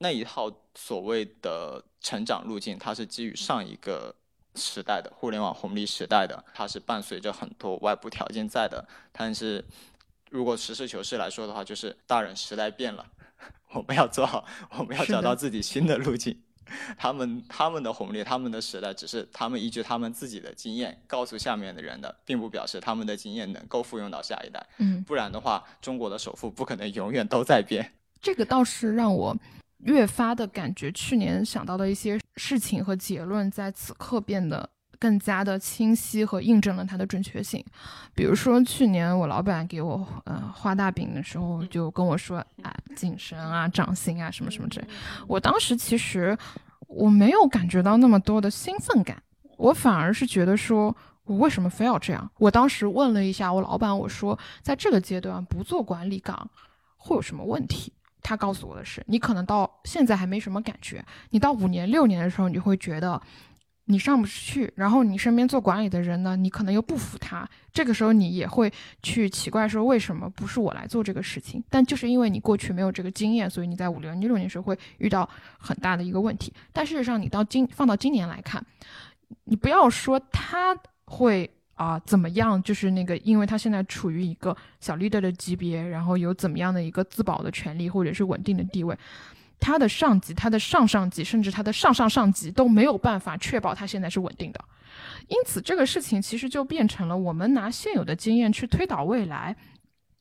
[0.04, 4.14] 那一套所谓的成长路径，它是基于上一个。
[4.56, 8.88] 时代的互联网红利时代的，它是伴随着很多外部条件在的。
[9.12, 9.66] 但是，
[10.30, 13.04] 如果实事求是来说的话，就是大人时代变了，
[13.74, 14.46] 我们要做好，
[14.78, 16.40] 我们要找到自己新的路径。
[17.00, 24.64] 他们他们的红利，他们的时代，只是他们依据他们自己的经验告诉下面的人的，并不表示他们的经验能够复用到下一代。
[24.78, 27.92] 嗯，不然的话，中国的首富不可能永远都在变。
[28.22, 29.36] 这个倒是让我。
[29.84, 34.70] 越发的感觉，去年想到的一些事情和结论，在此刻变得
[35.00, 37.64] 更加的清晰和印证了它的准确性。
[38.16, 44.88] 比如说，去年我老板给我呃画大饼的时候，就跟我说啊，谨慎啊，涨薪啊，什么什么之类。
[45.28, 46.38] 我当时其实
[46.88, 49.22] 我没有感觉到那么多的兴奋感，
[49.58, 52.32] 我反而是觉得说，我为什么非要这样？
[52.38, 56.50] 我当时问了一下我老板，我说，在这个阶段不做管理岗
[56.96, 57.92] 会有什么问题？
[58.24, 63.22] 他告诉我的是，你可能到现在还没什么感觉，你到五年六年的时候，你会觉得
[63.86, 71.64] 你上不去，然后你身边做管理的人呢，你可能又不服他，这个时候你也会去奇怪说为什么不是我来做这个事情？
[71.70, 76.54] 但就是因为你过去没有这个经验，所以你在五年六年时候会遇到很大的一个问题。
[76.72, 78.66] 但事实上，你到今放到今年来看，
[79.44, 81.50] 你不要说他会。
[81.76, 82.62] 啊，怎么样？
[82.62, 88.96] 就是那个，因为他现在处于一个小 leader 的级别，然后有怎么样的一个自保的权利，或者是稳定的地位，
[89.60, 94.64] 他的上级、他的上上级，甚至他的上上上级都没有办法确保他现在是稳定的。
[95.28, 99.56] 因此，这个事情其实就变成了我们拿现有的经验去推导未来，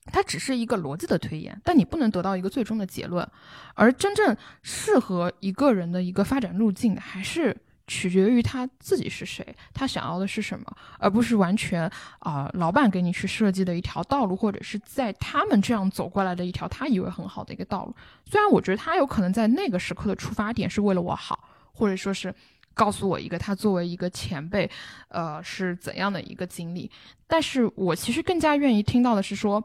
[0.06, 3.28] 它只是一个逻辑的推演，但你不能得到一个最终的结论。
[3.74, 7.54] 而真正适合一个人的一个发展路径，还是。
[7.86, 10.64] 取决于他自己是谁，他想要的是什么，
[10.98, 11.90] 而不是完全
[12.20, 17.94] 啊，老板给你去设计的一条道路，或者是在他们这样走过来的一条他以为很好的一个道路。
[18.24, 22.34] 虽然我觉得他有可能在那个时刻的出发点是为了我好，或者说是
[22.72, 24.70] 告诉我一个他作为一个前辈，
[25.08, 26.90] 呃，是怎样的一个经历，
[27.26, 29.62] 但是我其实更加愿意听到的是说，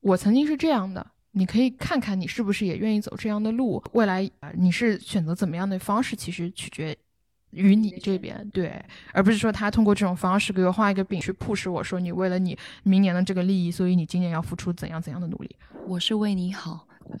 [0.00, 6.96] 我曾经是这样的，你可以看看你是不是也愿意走这样的路，未来啊，你是选择怎么样的方式，其实取决。
[7.54, 15.56] 于你这边对，而不是说他通过这种方式给我画一个饼去 push 我说你为了你明年的这个利益，所以你今年要付出怎样怎样的努力。
[15.86, 16.86] 我是为你好。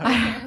[0.00, 0.40] 哎。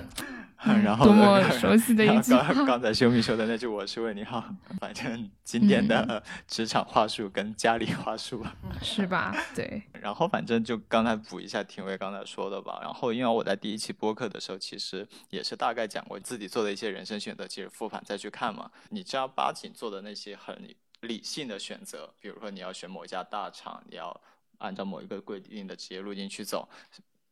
[0.62, 2.54] 然后多么熟悉的一句话！
[2.66, 4.44] 刚才修米说的那句“我是为你好”，
[4.80, 8.46] 反正经典的职场话术跟家里话术，
[8.84, 9.34] 是吧？
[9.56, 9.82] 对。
[9.94, 12.80] 然后反正就刚才补一下廷伟刚才说的吧。
[12.82, 18.70] 然后因为我在第一期播客的时候，其实也是大概讲过自己做的一些人生选择，其实复盘再去看嘛。
[18.90, 24.20] 你正儿八经做的那些很理性的选择，比如说你要选某一家大厂，你要
[24.58, 26.68] 按照某一个规定的职业路径去走，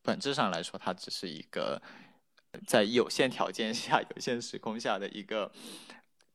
[0.02, 1.82] 本质上来说，它只是一个。
[2.66, 5.52] 在有限条件下、有限时空下的一个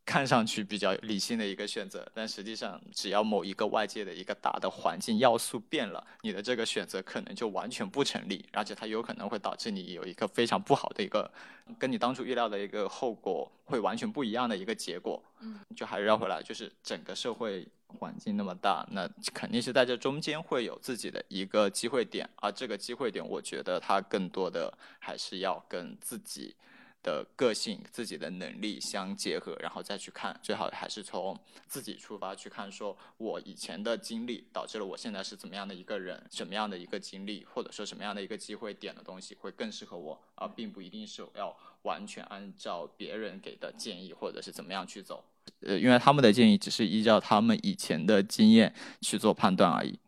[0.04, 11.30] 看上去比较理性的一个选择，但实际上，只要某一个外界的一个大的环境要素变了，你的这个选择可能就完全不成立，而且它有可能会导致你有一个非常不好的一个，
[11.78, 15.22] 跟你当初预料的一个后果会完全不一样的一个结果。
[15.40, 17.66] 嗯，就还是绕回来，就是整个社会。
[17.98, 26.56] 环境那么大，那肯定是在这中间会有自己的一个机会点，而这个机会点，我觉得它更多的还是要跟自己
[27.02, 45.24] 的个性、自己的能力相结合，然后再去看，最好还是从自己出发去看，说我以前的经历导致了我现在是怎么样的一个人，什么样的一个经历，或者说什么样的一个机会点的东西会更适合我，而并不一定是要完全按照别人给的建议或者是怎么样去走。
[45.60, 49.98] 呃，因为他们的建议只是依照他们以前的经验去做判断而已。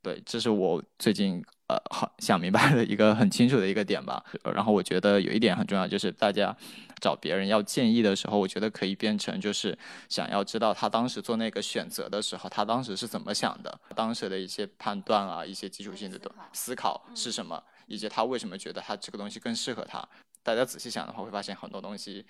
[0.00, 4.24] 对，这是我最近呃，好想明白的一个很清楚的一个点吧。
[4.42, 6.56] 然后我觉得有一点很重要，就是大家
[6.98, 9.76] 找别人要建议的时候，我觉得可以变成就是
[10.08, 16.18] 想要知道他当时做那个选择的时候，他当时是怎么想的，当时的一些判断啊，一些基础性的
[16.54, 20.02] 思考是什么，以及他为什么觉得他这个东西更适合他。
[20.42, 22.24] 大家仔细想的话，会发现很多东西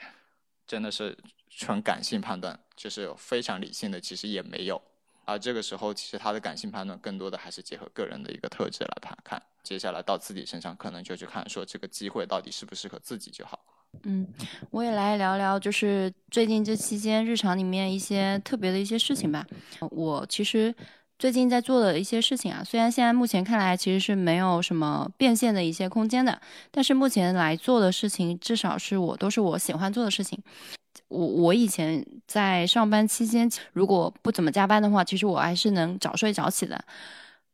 [0.66, 1.16] 真的是
[1.48, 4.82] 纯感性判断，就是非常理性的，其实也没有。
[5.28, 9.40] 而这个时候，其实他的感性判断更多的还是结合个人的一个特质来判看。
[9.62, 13.60] 接下来到自己身上，可能就去看说这个机会到底适不适合自己就好。
[14.04, 14.26] 嗯，
[14.70, 19.46] 我也来聊聊，就是最近这期间日常里面一些特别的一些事情吧。
[19.90, 20.74] 我其实
[21.18, 30.42] 最近在做的一些事情啊，虽然现在目前看来其实是没有什么变现的一些空间的，但是目前来做的事情，至少是我都是我喜欢做的事情。
[31.08, 36.82] 我我以前在上班期间，如果不怎么加班的话，其实我还是能早睡早起的。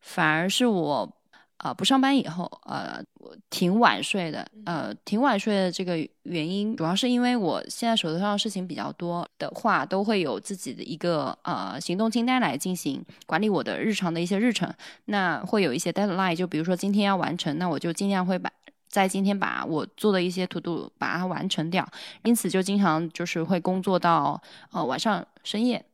[0.00, 1.10] 反而是我，
[1.56, 4.46] 啊，不上班以后，呃，我挺晚睡的。
[4.66, 14.70] 呃，挺晚睡的这个原因，主要是因为我现在手头上的事情比较多的话，都会有自己的一个呃行动清单来进行管理我的日常的一些日程。
[15.06, 18.50] 那会有一些 deadline，就比如说今天要完成，那我就尽量会把。
[18.94, 21.84] 在今天把我做的一些 to do 把它完成掉，
[22.22, 24.40] 因此就经常就是会工作到
[24.70, 25.84] 呃晚上深夜。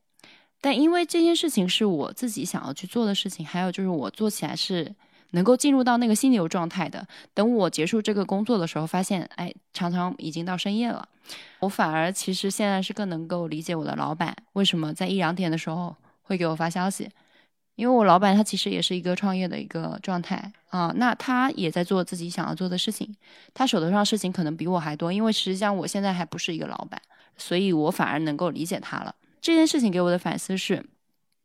[0.60, 4.94] 但因为这件事情是我自己想要去做的事情，还有就是我做起来是
[5.30, 7.08] 能够进入到那个心流状态的。
[7.32, 11.08] 等我结束这个工作的时候，发现哎，常常已经到深夜了。
[11.60, 17.08] 我反而其实现在是更能够理解我的老板为什么在一两点的时候会给我发消息。
[17.80, 23.16] 因为我老板他其实也是一个创业的一个状态啊，那他也在做自己想要做的事情，
[23.54, 27.00] 他手头上事情可能比我还多，因为实际上我现在还不是一个老板，
[27.38, 29.14] 所以我反而能够理解他了。
[29.40, 30.84] 这件事情给我的反思是，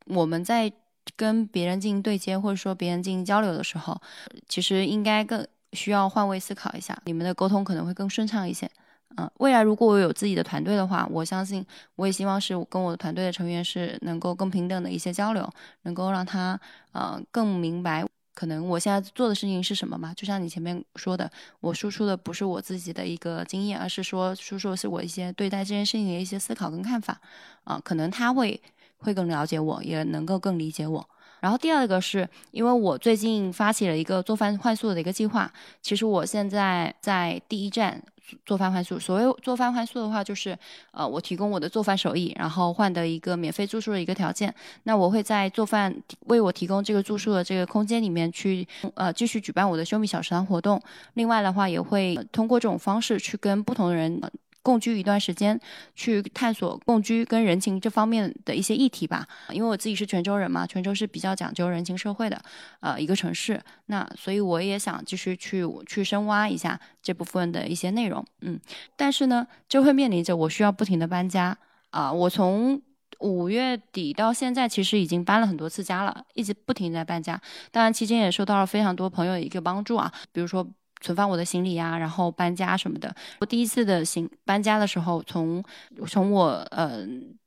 [0.07, 0.69] 我们在
[1.15, 4.01] 跟别人进行对接或者说别人进行交流的时候，
[4.49, 8.69] 其实应该更需要换位思考一下，你们的沟通可能会更顺畅一些。
[9.17, 15.49] 嗯，未来如果我有自己的团队的话，我相信我也希望是跟我的团队的成员是能够更平等的一些交流，
[15.83, 16.59] 能够让他
[16.91, 20.13] 呃更明白可能我现在做的事情是什么嘛。
[20.13, 27.21] 就像你前面说的，我输出的不是我自己的一个经验，而是说输出的是我一些对待这件事情的一些思考跟看法
[27.63, 27.79] 啊。
[27.83, 28.61] 可能他会
[28.97, 31.09] 会更了解我，也能够更理解我。
[31.45, 38.01] 然后第二个是因为我最近发起了一个做饭换宿的一个计划，其实我现在在第一站。
[38.43, 40.57] 做饭换宿，所谓做饭换宿的话，就是
[40.89, 44.51] 呃，我提供我的做饭手艺，然后换得一个免费住宿的一个条件。
[44.81, 50.81] 那我会在做饭为我提供这个住宿的这个空间里面去呃继续举办我的修米小食堂活动。
[51.13, 54.19] 另外的话，也会通过这种方式去跟不同的人。
[54.65, 55.59] 共居一段时间，
[55.93, 59.27] 去探索共居跟人情这方面的一些议题吧。
[59.51, 62.41] 因为我自己是泉州人嘛，泉州是比较讲究人情社会的，
[62.79, 63.61] 呃，一个城市。
[63.85, 68.25] 那所以我也想继续去去深挖一下这部分的一些内容。
[68.41, 68.59] 嗯，
[68.95, 71.55] 但是呢，就会面临着我需要不停的搬家
[71.91, 72.11] 啊。
[72.11, 72.81] 我从
[73.19, 77.39] 五月底到现在，其实已经搬了很多次家了，一直不停在搬家。
[77.71, 80.67] 当然，期间也受到了非常多朋友的一个帮助啊，比如说。
[81.01, 83.13] 存放我的行李呀，然后搬家什么的。
[83.39, 85.63] 我第一次的行搬家的时候，从
[86.07, 87.05] 从我呃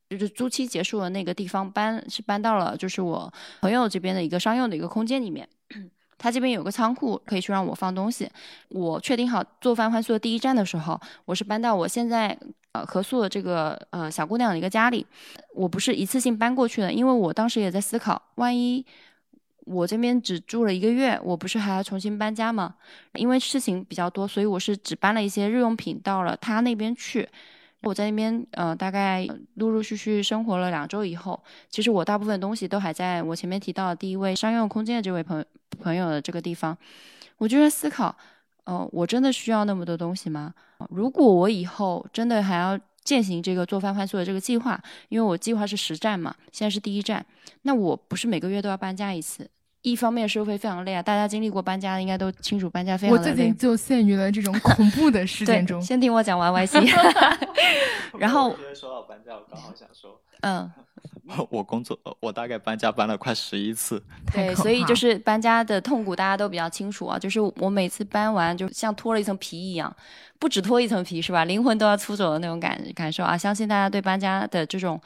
[0.09, 5.49] 就是租期结束的那个地方搬，是搬到了就是我朋友这边的一个商用的一个空间里面。
[6.21, 8.29] 他这边有个仓库，可以去让我放东西。
[8.71, 12.37] 我确定好做饭换宿的第一站的时候，我是搬到我现在
[12.73, 15.07] 呃合宿的这个呃小姑娘的一个家里。
[15.55, 18.85] 我不是一次性搬过去的，因为我当时也在思考，万一。
[19.69, 22.75] 我这边只住了一个月，我不是还要重新搬家吗？
[23.15, 27.29] 因为事情比较多，所以我是只搬了一些日用品到了他那边去。
[27.83, 31.41] 我在那边呃，大概陆陆续续生活了两周以后，
[31.71, 35.45] 其实我大部分东西都还在我前面提到的第一位商用空间的这位朋友
[35.81, 36.77] 朋友的这个地方。
[37.37, 38.17] 我就在思考，
[38.65, 40.53] 哦，我真的需要那么多东西吗？
[40.91, 47.25] 如果我以后真的还要践行这个做饭换宿的这个计划，因为我计划是实战嘛，现在是第一站，
[47.63, 49.49] 那我不是每个月都要搬家一次。
[49.83, 53.23] 一方面是会非常累啊，大家经历过搬家应该都清楚，搬家非常累。
[53.23, 55.81] 我最近就陷于了这种恐怖的事件中。
[55.81, 56.81] 先听我讲完 Y C，
[58.19, 60.71] 然后说到搬家，我刚好想说，嗯，
[61.49, 64.03] 我工作，我大概搬家搬了快十一次。
[64.33, 67.17] 对，所以就是搬家的痛苦，大家都比较清楚啊。
[67.17, 69.95] 就是我每次搬完，就像脱了一层皮一样，
[70.41, 71.45] 不止脱一层皮是吧？
[71.45, 73.39] 灵魂都要出走的那种感感受啊。
[73.39, 75.01] 相信大家对搬家的这种。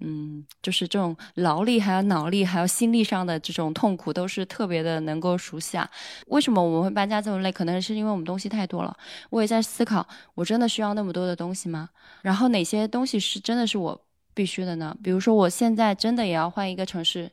[0.00, 5.88] 嗯，就是这种劳力、还有脑力、还有心力上的这种痛苦，都是特别的能够熟悉啊。
[6.26, 7.52] 为什么我们会搬家这么累？
[7.52, 8.96] 可能是因为我们东西太多了。
[9.28, 11.90] 我也在思考，我真的需要那么多的东西吗？
[12.22, 14.00] 然后哪些东西是真的是我
[14.32, 14.96] 必须的呢？
[15.02, 17.30] 比如说，我现在真的也要换一个城市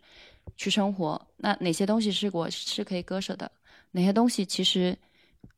[0.56, 3.50] 去生活，那哪些东西是我是可以割舍的？
[3.92, 4.98] 哪些东西其实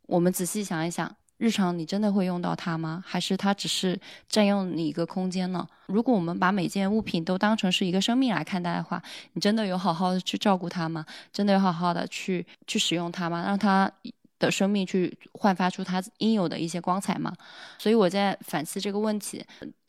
[0.05, 3.01] 我们仔细想一想，日常你真的会用到它吗？
[3.07, 5.65] 还是它只是占用你一个空间呢？
[5.87, 9.01] 如果我们把每件物品都当成是一个生命来看待的话，
[9.33, 11.05] 你真的有好好的去照顾它吗？
[11.31, 13.41] 真的有好好的去去使用它吗？
[13.47, 13.89] 让它
[14.37, 17.33] 的生命去焕发出它应有的一些光彩吗？
[17.77, 19.41] 所以我在反思这个问题。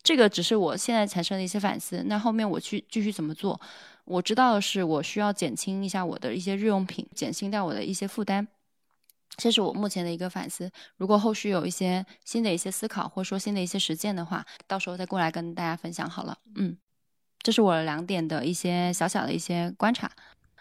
[0.04, 2.04] 这个只是我现在产生的一些反思。
[2.06, 3.60] 那后面我去继续怎么做？
[4.04, 8.46] 我知道的是，我需要减轻一下我的一些日用品，减轻掉我的一些负担。
[9.40, 10.70] 这是我目前的一个反思。
[10.98, 16.36] 如果后续有一些新的一些思考，或者说新的一些实践的话，到时候再过来跟大家分享好了。
[16.56, 16.76] 嗯，
[17.42, 20.10] 这是我两点的一些小小的一些观察。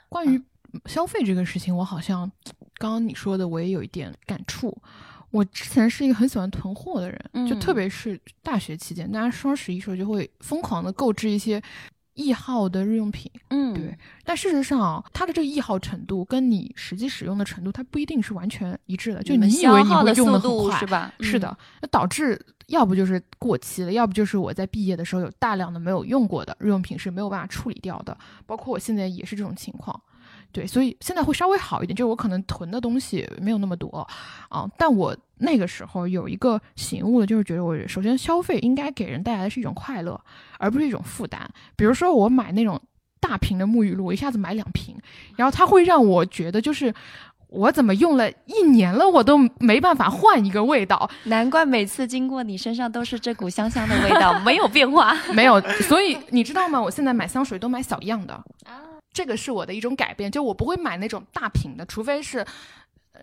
[0.07, 0.41] 关于
[0.85, 2.31] 消费这个事情，我好像
[2.75, 4.75] 刚刚你说的，我也有一点感触。
[5.31, 11.61] 我之前是一个很喜欢囤货的人，就特别是大学期间，大家双十一时候就会疯狂的购置一些。
[12.19, 19.23] 易耗的日用品，嗯，对，但事实上，它的这个易耗程度跟你实际使用的程度，它不一定是完全一致的。
[19.23, 21.13] 就你以为你会用的很快，是吧？
[21.21, 28.15] 是的，那导致要不就是过期了，要不就是我在毕业的时候有大量的没有用过的日用品是没有办法处理掉的。
[28.45, 29.97] 包括我现在也是这种情况。
[30.51, 34.07] 对，所以现在会稍微好一点，就是我可能囤的东西没有那么多
[34.49, 34.67] 啊。
[34.77, 40.19] 但我那个时候有一个醒悟的，就是觉得我首先消费应该给人带来的是一种快乐，
[40.57, 41.49] 而不是一种负担。
[41.75, 42.81] 比如说我买那种
[43.19, 44.97] 大瓶的沐浴露，我一下子买两瓶，
[45.35, 46.91] 然后它会让我觉得就是
[47.47, 51.09] 我怎么用了一年了，我都没办法换一个味道。
[51.25, 55.61] 难怪每次经过你身上都是这股香香的味道，没有变化，没有。
[55.83, 56.81] 所以你知道吗？
[56.81, 58.33] 我现在买香水都买小样的
[58.65, 58.88] 啊。
[59.11, 62.45] 这个是我的一种改变，就我不会买那种大瓶的，除非是。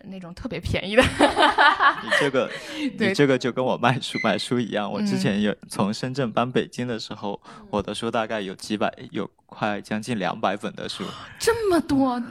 [0.03, 1.03] 那种特别便宜的，
[2.03, 2.49] 你这个，
[2.99, 4.91] 你这个就跟我卖书买书一样。
[4.91, 11.03] 我之前有从深圳搬北京的时候，我的书大概有几百，有快将近两百本的书，
[11.39, 12.21] 这么多。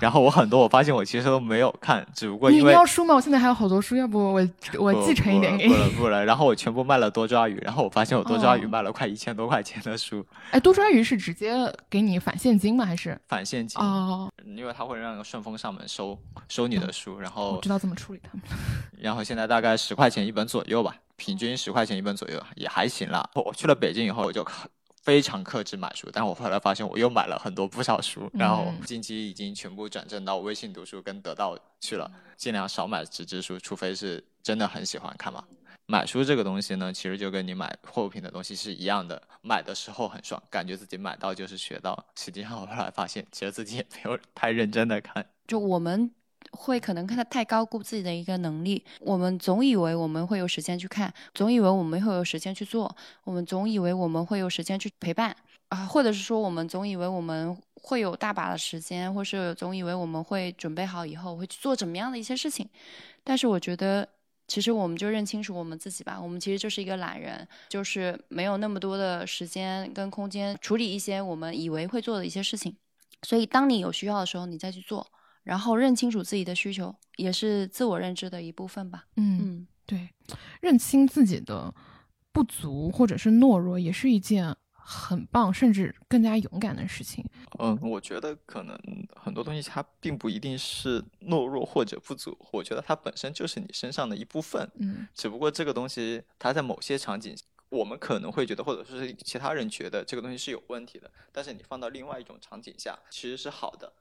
[0.00, 3.14] 然后我很多，我发现我其实都没有看，只不过因为要书吗？
[3.14, 4.48] 我现在还有好多书，要不我
[4.78, 5.74] 我继承一点给你。
[5.74, 10.26] 不了不了，然后我全部卖了多抓鱼，然后我发现我多抓鱼卖了快一千多块钱的书。
[10.50, 11.54] 哎，多抓鱼是直接
[11.88, 12.84] 给你返现金吗？
[12.84, 13.80] 还是返现金？
[13.80, 17.11] 哦，因为他会让顺丰上门收收你的书。
[17.18, 18.42] 然后知道怎么处理它们，
[18.98, 23.28] 然后现在大概十块钱一本左右吧，平均十块钱一本左右也还行了。
[23.34, 24.46] 我去了北京以后，我就
[25.02, 35.42] 非常克制买书，但我后来发现我又买了很多不少书，然后近期已经全部转正到微信读书跟得到去了，尽量少买纸质书，除非是真的很喜欢看嘛。
[35.86, 46.12] 买书这个东西呢，其实就跟你买货品的东西是一样的，买的时候很爽，感觉自己买到就是学到，实际上我后来发现，其实自己也没有太认真的看，就我们。
[46.52, 52.94] 会可能看他太高估自己的一个能力，我们总以为我们会有时间去看，总以为我们会有时间去做，
[53.24, 55.34] 我们总以为我们会有时间去陪伴
[55.68, 62.68] 啊，或者是说我们总以为我们会有大把的时间，或是总以为我们会准备好以后会去做怎么样的一些事情。
[63.24, 64.06] 但是我觉得，
[64.46, 72.76] 其实我们就认清楚我们自己吧，我们其实就是一个懒人，就是没有那么多的时间跟空间处理一些我们以为会做的一些事情。
[73.22, 75.06] 所以当你有需要的时候，你再去做。
[75.42, 79.06] 然后认清楚自己的需求，也是自我认知的一部分吧。
[79.16, 80.08] 嗯，对，
[80.60, 81.74] 认清自己的
[82.32, 87.24] 不足或者是懦弱，也是一件很棒，甚至更加勇敢的事情。
[87.58, 88.78] 嗯，我觉得可能
[89.14, 94.68] 很多东西它并不一定是懦弱或者不足，我觉得它本身就是你身上的一部分。
[94.76, 97.36] 嗯，只不过这个东西它在某些场景，
[97.68, 103.92] 我们可能会觉得，或者说是其他人觉得这个东西是有问题的，但是你放到另外一种场景下，其实是好的。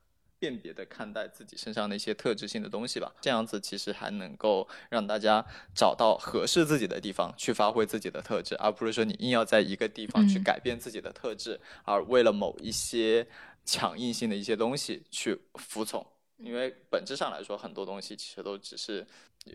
[0.41, 13.27] 辨别的看待自己身上的一些特质性的东西吧，这样子其实还能够让大家找到合适自己的地方去发挥自己的特质，而不是说你硬要在一个地方去改变自己的特质，而为了某一些
[13.63, 16.03] 强硬性的一些东西去服从。
[16.37, 19.05] 因为本质上来说，很多东西其实都只是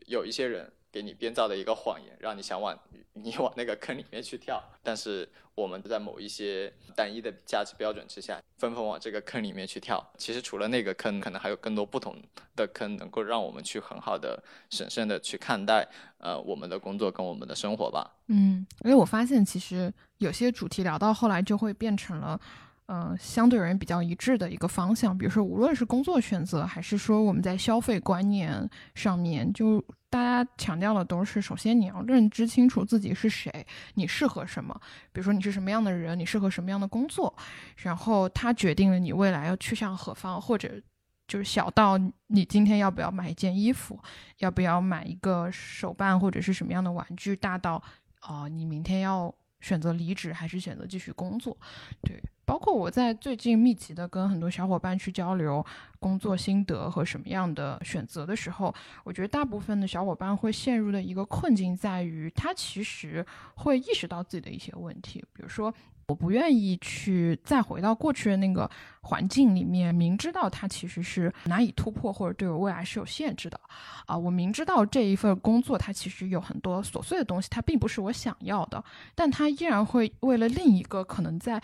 [0.07, 2.75] 有一些人给你编造的一个谎言，让你想往
[3.13, 4.59] 你往那个坑里面去跳。
[4.83, 10.03] 但是我们在某一些单一的价值标准之下，纷纷往这个坑里面去跳。
[10.17, 12.17] 其实除了那个坑，可能还有更多不同
[12.55, 15.87] 的坑，能够让我们去很好的、审慎的去看待
[16.17, 18.15] 呃我们的工作跟我们的生活吧。
[18.29, 22.41] 嗯，因为我发现其实有些主题聊到后来就会变成了。
[22.89, 34.81] 嗯，相对而言比较一致的一个方向，比如说无论是工作选择，还是说我们在消费观念上面，就大家强调的都是，首先你要认知清楚自己是谁，你适合什么，
[35.13, 37.37] 比如说你是什么样的人，你适合什么样的工作，
[37.77, 40.81] 然后它决定了你未来要去向何方，或者
[41.27, 41.99] 就是小到
[42.29, 44.01] 你今天要不要买一件衣服，
[44.39, 47.83] 要不要买一个手办或者是什么样的玩具，大到
[48.21, 51.57] 啊你明天要选择离职还是选择继续工作，
[52.03, 52.23] 对。
[52.47, 55.65] 包括我在最近密集的跟很多小伙伴去交流
[55.99, 58.75] 工作心得和什么样的选择的时候，
[59.05, 63.27] 我觉得大部分的小伙伴会陷入的一个困境在于，他其实
[63.57, 65.75] 会意识到自己的一些问题，比如说。
[66.09, 68.71] 我不愿意去再回到过去的那个
[69.01, 73.61] 环境里面，明知道它其实是难以突破或者对我未来是有限制的，
[74.07, 78.85] 啊，我明知道这一份工作它其实有很多琐碎的东西，它并不是我想要的，
[79.17, 81.61] 但它依然会为了另一个可能在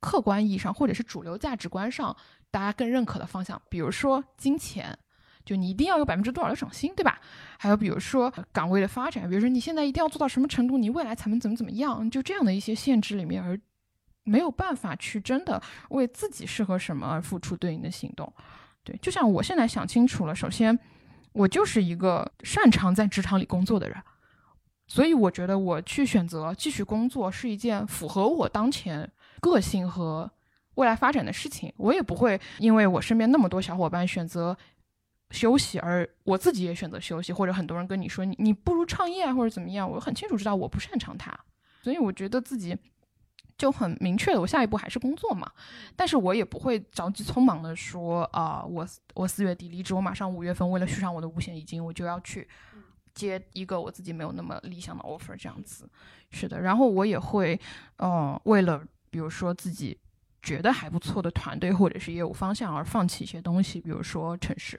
[0.00, 2.16] 客观意义上或者是主流价值观上
[2.50, 4.98] 大家更认可的方向，比如说金钱，
[5.44, 7.20] 就你一定要有百分之多少的涨薪，对吧？
[7.58, 13.58] 还有比如说岗位的发展，比如说你现在一定要做到什么程度，你未来才能怎么怎么样，就这样的一些限制里面而。
[14.28, 18.34] 没有办法去真的为自己适合什么而付出对应的行动，
[18.82, 20.76] 对，就像我现在想清楚了，首先，
[21.30, 23.96] 我就是一个擅长在职场里工作的人，
[24.88, 29.08] 所以我觉得我去选择继续工作是一件符合我当前
[29.40, 30.30] 个性和
[30.74, 34.56] 未来发展的事情，我也不会因为我身边那么多小伙伴选择
[35.30, 41.38] 休息，而我自己也选择休息，或者很多人跟你说你你不如创业啊，或者怎么样，我很清楚知道我不擅长它，
[41.82, 42.76] 所以我觉得自己。
[43.58, 45.50] 就很明确的，我下一步还是工作嘛，
[45.96, 52.46] 但是我也不会着急匆忙的说啊，我我四月底离职，我马上五月份为了续上我的五险一金，我就要去
[53.14, 55.88] 接一个我自己没有那么理想的 offer 这样子，
[56.28, 57.58] 是的，然后我也会，
[57.96, 59.98] 嗯，为了比如说自己
[60.42, 64.78] 觉得还不错的团队或者是业务方向而放弃一些东西，比如说城市。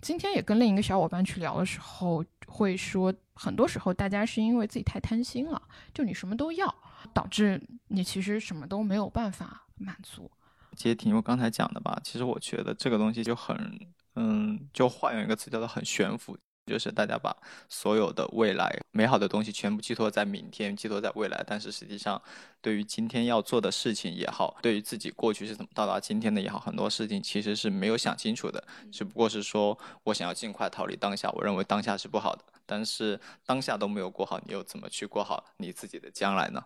[0.00, 5.60] 今天也跟另一个小伙伴去聊的时候，会说很多时候大家是因为自己太贪心了，
[5.92, 6.74] 就你什么都要。
[7.12, 10.30] 导致你其实什么都没有办法满足。
[10.74, 13.78] 接听我刚才讲的吧，其实我觉得这个东西就很，
[14.16, 16.34] 嗯，就换用一个词叫做很悬浮，
[16.66, 17.36] 就是大家把
[17.68, 22.20] 所有的未来美好的东西全部寄托在明天，寄托在未来，但是实际上
[22.62, 32.42] 对于今天要做的事情也好，对于自己过去是怎么到达今天的也好，很多事情其实是没有想清楚的，只不过是说我想要尽快逃离当下，我认为当下是不好的。
[32.64, 36.64] 但是当下都没有过好，你又怎么去过好你自己的将来呢？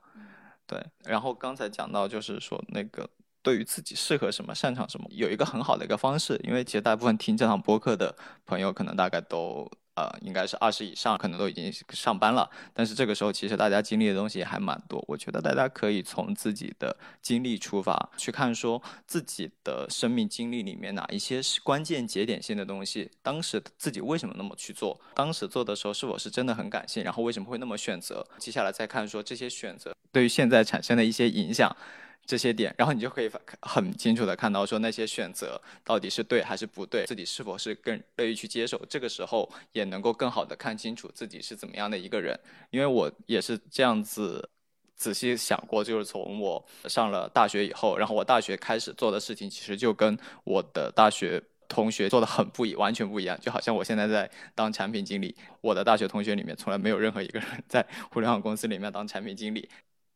[0.64, 0.80] 对。
[1.04, 3.10] 然后刚才讲到，就是说那个
[3.42, 8.14] 对于自己适合什么、擅长什么，有一个很好的一个方式，因为其实大部分听这堂播客的
[8.46, 9.68] 朋友，可能大概都。
[9.98, 12.48] 呃，应该是二十以上，可能都已经上班了。
[12.72, 15.04] 但是这个时候，其实大家经历的东西还蛮多。
[15.08, 23.10] 我觉得大家可以从自己的经历出发，去看说自己的生命经历里面哪一些是关键节点性的东西。
[23.22, 25.00] 当时自己为什么那么去做？
[25.14, 27.02] 当时做的时候是否是真的很感性？
[27.02, 28.24] 然后为什么会那么选择？
[28.38, 31.76] 接下来再看说这些选择对于现在产生的一些影响。
[32.28, 33.30] 这些点，然后你就可以
[33.62, 38.78] 很清楚的看到说那些选择到底是对还是不对，自己是否是更乐意去接受。
[38.86, 42.38] 这个时候也能够更好的看清楚自己是怎么样的一个人。
[42.68, 44.46] 因为我也是这样子
[44.94, 50.14] 仔细想过，就是从我上了大学以后，然后我大学开始做的事情，其实就跟
[50.44, 53.40] 我的大学同学做的很不一，完全不一样。
[53.40, 59.66] 就好像我现在在当产品经理，我的大学同学里面从来没有任何一个人在互联网公司里面当产品经理。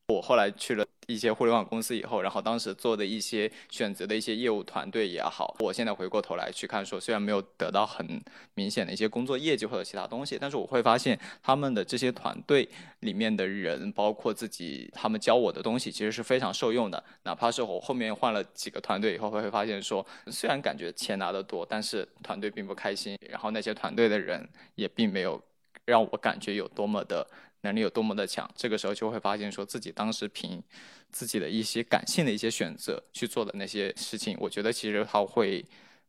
[0.09, 8.23] 我后来去了一些互联网公司以后，然后当时做的一些选择的一些业务团队也好，我现在回过头来去看，说虽然没有得到很
[8.55, 12.69] 明显的一些工作业绩或者其他东西，但是我会发现他们的这些团队
[13.01, 17.03] 里面的人，包括自己他们教我的东西，其实是非常受用的。
[17.23, 25.43] 哪怕是我后面换了几个团队以后，会发现说，虽然感觉钱拿得多，但是团队并不开心，然后那些团队的人也并没有
[25.87, 27.27] 让我感觉有多么的。
[27.63, 30.63] 能力有多么的强，这个时候就会发现，说自己当时凭
[31.11, 35.65] 自己的一些感性的一些选择去做的那些事情，我觉得其实它会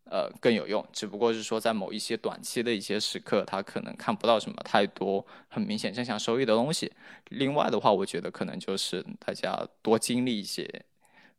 [0.06, 6.92] 呃更有用，只不过是说在某一些短期的一些时刻，他可能看不到什么太多很明显正向收益的东西。
[7.30, 10.68] 另外的话，我觉得可能就是大家多经历一些，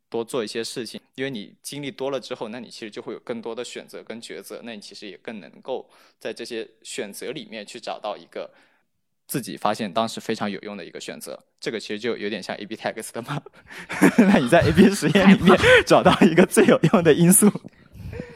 [0.09, 8.49] 多做一些事情，因为你经历多了之后，那你其实就会有更多的选择跟抉择，那你其实也更能够在这些选择里面去找到一个。
[9.27, 13.41] 自己发现当时非常有用的一个选择，这个其实就有点像 A/B test 的嘛。
[14.19, 17.51] 那你在 A/B 实验里面找到一个最有用的因素，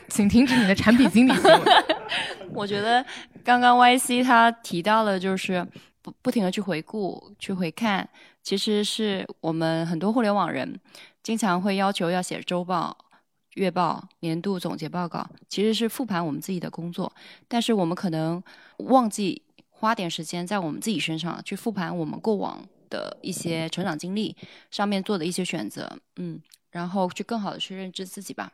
[0.08, 1.34] 请停止你的产品经理。
[2.54, 3.06] 我觉得
[3.44, 5.66] 刚刚 YC 他提到了，就是
[6.02, 8.10] 不不停的去回顾、去回看，
[8.42, 10.80] 其实是我们很多互联网人
[11.22, 12.98] 经常会要求要写周报、
[13.54, 17.14] 月报、年度总结报告，其实是复盘我们自己的工作，
[17.48, 18.42] 但是我们可能
[18.78, 19.44] 忘记。
[19.80, 24.36] 花点时间在我们自己身上去复盘我们过往的一些成长经历
[24.70, 28.52] 上面做的一些选择，嗯，然后去更好的去认知自己吧。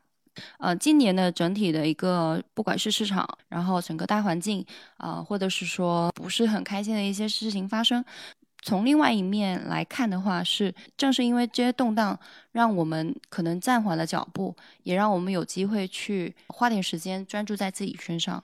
[0.59, 4.63] 呃，今年的整体的一个不管是市场，然后整个大环境
[4.97, 8.03] 啊，或者是说不是很开心的一些事情发生，
[8.61, 12.19] 从另外一面来看的话，是正是因为这些动荡，
[12.51, 18.43] 让我们可能暂缓了脚步，也让我们有机会去花点时间专注在自己身上。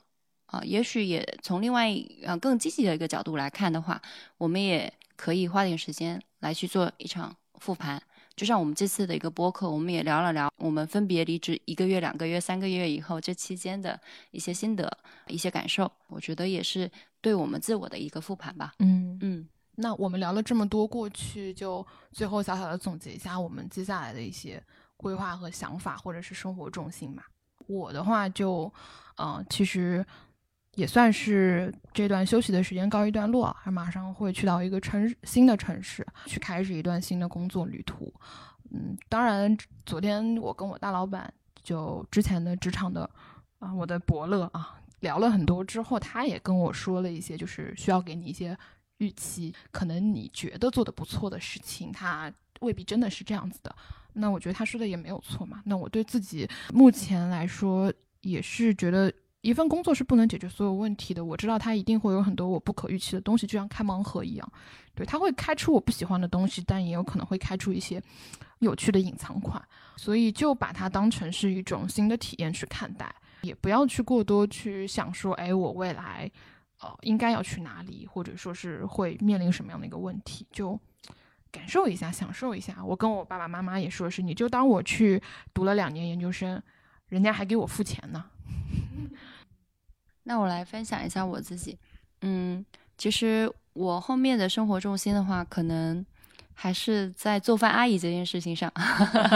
[0.51, 1.89] 啊，也许也从另外
[2.23, 3.99] 呃更积极的一个角度来看的话，
[4.37, 8.01] 我们也可以花点时间来去做一场复盘。
[8.35, 13.99] 就像我们这次的一个播客，我们也聊了聊我们分别离职一个月、两个月、三个月以后这期间的
[14.31, 14.91] 一些心得、
[15.27, 15.91] 一些感受。
[16.07, 16.89] 我觉得也是
[17.19, 18.73] 对我们自我的一个复盘吧。
[18.79, 19.47] 嗯嗯。
[19.75, 24.61] 那我们聊了这么多过去，就最后小小的总结一下我们接下来的一些
[24.97, 27.27] 规划和想法，或者是生活重心吧。
[27.67, 28.71] 我的话就，
[29.17, 30.05] 嗯，其实
[30.75, 38.13] 也算是这段休息的时间告一段落，马上会去到一个城新的城市，去开始一段新的工作旅途。
[38.71, 43.09] 嗯，当然，昨天我跟我大老板就之前的职场的
[43.59, 48.57] 啊，我的伯乐啊，聊了很多之后，他也跟我说了一些，就是需要给你一些。
[48.97, 53.75] 预期可能你觉得做的不错的事情，他未必真的是这样子的。
[54.13, 55.59] 那我觉得他说的也没有错嘛。
[55.65, 57.91] 那我对自己目前来说
[58.21, 59.11] 也是觉得，
[59.41, 61.23] 一份工作是不能解决所有问题的。
[61.23, 64.51] 我知道它一定会有很多我不可预期的东西，就像开盲盒一样。
[64.95, 68.01] 对，它会开出我不喜欢的东西，但也有可能会开出一些
[68.59, 69.61] 有趣的隐藏款。
[69.97, 76.31] 所以就把它当成是一种新的体验去看待，也不要去过多去想说，哎，我未来。
[76.83, 80.79] 呃，应该要去哪里，或者说是会面临什么样的一个问题，就
[81.51, 82.83] 感受一下，享受一下。
[82.83, 85.21] 我跟我爸爸妈妈也说是，你就当我去
[85.53, 86.59] 读了两年研究生，
[87.09, 88.25] 人家还给我付钱呢。
[90.23, 91.77] 那我来分享一下我自己，
[92.21, 92.65] 嗯，
[92.97, 96.05] 其实我后面的生活重心的话，可能
[96.53, 98.71] 还是在做饭阿姨这件事情上，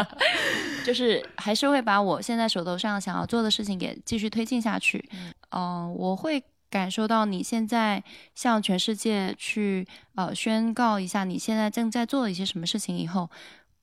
[0.86, 5.10] 就是还是会把我现在手头上想要做的事情给继续推进下去。
[5.52, 6.44] 嗯，我会。
[6.68, 8.04] 感受到你现在
[8.34, 13.30] 向全世界去呃宣告一下你现在正在做的一些什么事情以后，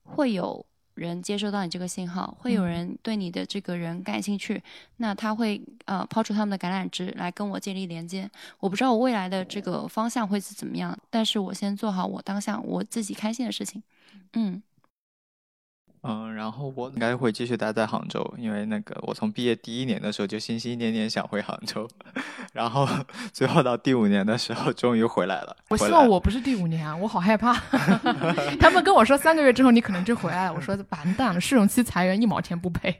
[0.03, 0.63] 会有
[0.95, 4.61] 人接收到你这个信号，会有人对你的这个人感兴趣，
[4.97, 8.29] 那他会呃抛出他们的橄榄枝来跟我建立连接。
[8.59, 13.81] 我不知道我未来的这个方向会是怎么样，但是我先做好我当下我自己开心的事情，
[14.33, 14.61] 嗯。
[16.05, 21.87] 嗯，然后我应该会继续待在杭州，因为那个我从毕业第一年的时候就心心念念想回杭州，
[22.51, 22.85] 然后
[23.31, 25.55] 最后到第五年的时候终于回来了。
[25.69, 27.53] 我希望我不是第五年啊，我好害怕。
[28.59, 32.93] 他们跟我说三个月之后你可能就回来了，我说完蛋了，试用期裁员一毛钱不赔。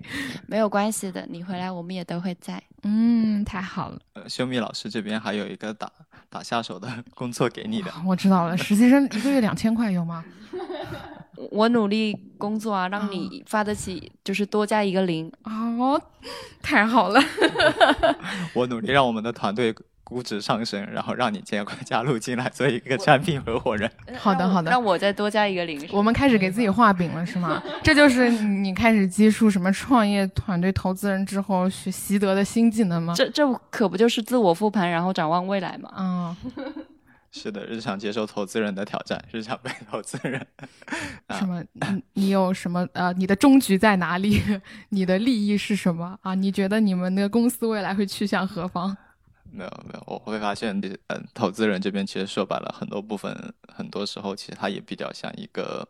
[0.47, 2.61] 没有关系的，你回来我们也都会在。
[2.83, 3.99] 嗯，太好了。
[4.13, 5.91] 呃，修米老师这边还有一个打
[6.29, 7.91] 打下手的工作给你的。
[8.05, 10.23] 我知道了，实习生一个月两千块有吗？
[11.51, 16.01] 我努力工作啊，让你发得起，就是多加一个零哦，
[16.61, 17.21] 太好了。
[18.53, 19.73] 我努力让我们的团队
[20.03, 23.89] 估值上升，然后让你加快加入进来做一个产品合伙人。
[24.19, 24.69] 好的，好的。
[24.69, 25.87] 让我再多加一个零。
[25.93, 27.63] 我们开始给自己画饼了，是吗？
[27.81, 33.13] 这就是你开始接触什么创业团队投资人之后学习得的新技能吗？
[33.15, 35.89] 这这可不就是自我复盘，然后展望未来吗？
[35.97, 36.35] 嗯。
[37.35, 40.45] 是的，日常接受投资人的挑战，日常被 投资人。
[41.37, 41.63] 什么？
[41.73, 42.87] 你你有什么？
[42.93, 44.39] 呃，你的终局在哪里？
[44.89, 46.17] 你的利益是什么？
[46.21, 46.35] 啊？
[46.35, 48.95] 你觉得你们的公司未来会去向何方？
[49.51, 53.35] 没有没有，我会发现，嗯，投资人这边其实说白了，很多部分，
[53.67, 55.87] 很多时候其实它也比较像一个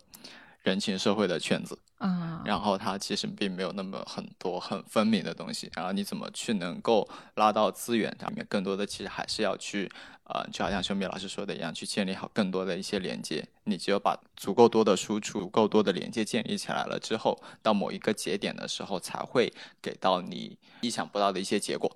[0.64, 1.78] 人情社会的圈子。
[2.04, 8.46] 啊，然后它其实并没有那么很多很分明的东西，然后你怎么去能够拉到资源上面？
[8.50, 9.90] 更多的其实还是要去，
[10.26, 13.48] 呃，就好像熊米老师说的一样，去建立好更多的一些连接。
[13.64, 21.90] 你只有把足够多的输出、足够多的连接建立起来了之后，到某一个节点的时候，才会给到你意想不到的一些结果。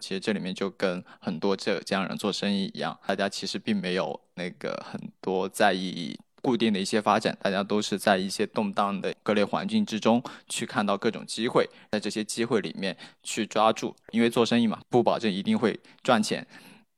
[0.00, 6.18] 其实这里面就跟很多浙江人做生意一样，大家其实并没有那个很多在意。
[6.42, 13.94] 固定的一些发展，大家都是在一些动荡的各类环境之中去看到各种机会，在这些机会里面去抓住。
[14.10, 16.44] 因为做生意嘛，不保证一定会赚钱，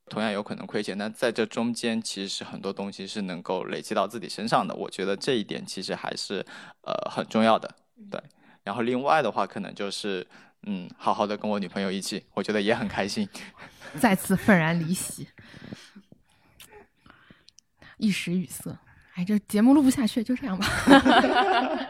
[0.06, 0.96] 同样有可能亏钱。
[0.96, 4.74] 但在这中间，其实是很多东西是能够累积到自己身上的。
[4.74, 6.44] 我觉得这一点其实还是
[6.80, 7.72] 呃很重要的。
[8.10, 8.18] 对，
[8.62, 10.26] 然后另外的话，可能就是
[10.62, 13.28] 嗯，好好的跟我女朋友一起，我觉得也很开心。
[14.00, 15.28] 再次愤然离席，
[17.98, 18.74] 一时语塞。
[19.14, 20.66] 哎，这节目录不下去，就这样吧。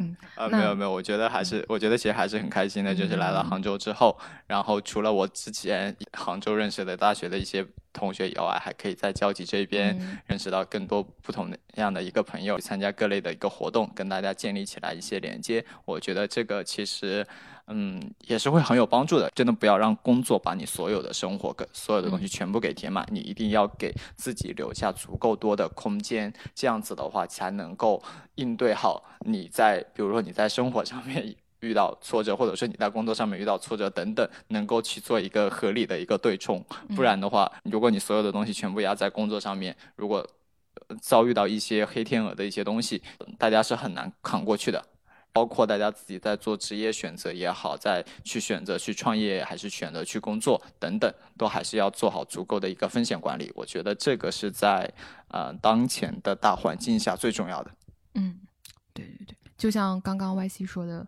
[0.00, 4.18] 嗯，啊，没有没有，我觉得还是，我觉得其实还是很开心的，就是来到杭州之后，
[4.48, 15.64] 然后除了我之前杭州认识的大学的一些同学以外，还可以在交集这边认识到更多不同的样的一个朋友，参加各类的一个活动，跟大家建立起来一些连接。
[15.84, 17.24] 我觉得这个其实，
[17.66, 19.30] 嗯，也是会很有帮助的。
[19.34, 28.02] 真的不要让工作把你所有的生活跟所有的东西全部给填满，你一定要给自己留下足够多的空间，这样子的话才能够
[28.34, 31.34] 应对好你在，比如说你在生活上面。
[31.60, 36.62] 遇到挫折，或者说你在工作上面遇到挫折等等，能够去做一个合理的一个对冲。
[36.94, 40.28] 不然的话，如果你所有的东西全部压在工作上面，如果
[41.00, 43.00] 遭遇到一些黑天鹅的一些东西，
[43.38, 44.84] 大家是很难扛过去的。
[45.34, 53.50] 包括大家自己在做职业选择也好，在去选择去创业还是选择去工作等等，都还是要做好足够的一个风险管理。
[53.56, 54.88] 我觉得这个是在
[55.28, 57.70] 呃当前的大环境下最重要的。
[58.14, 58.38] 嗯，
[58.92, 61.04] 对对对，就像刚刚 Y C 说的。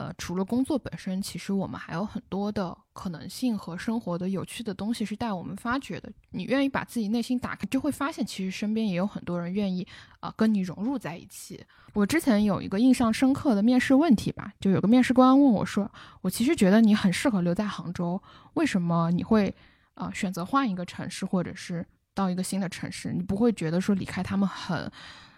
[0.00, 6.10] 呃，除了工作本身，其实我们还有很多的可能性和生活的有趣的东西是带我们发掘的。
[6.30, 9.86] 你愿意把自己内心打开，就会发现其实身边也有很多人愿意
[10.20, 11.62] 啊跟你融入在一起。
[11.92, 15.90] 我之前有一个印象深刻的面试问题吧，就有个面试官问我说
[16.22, 18.18] ：“我其实觉得你很适合留在杭州，
[18.54, 19.54] 为什么你会
[19.92, 21.84] 啊选择换一个城市，或者是
[22.14, 23.12] 到一个新的城市？
[23.12, 24.90] 你不会觉得说离开他们很，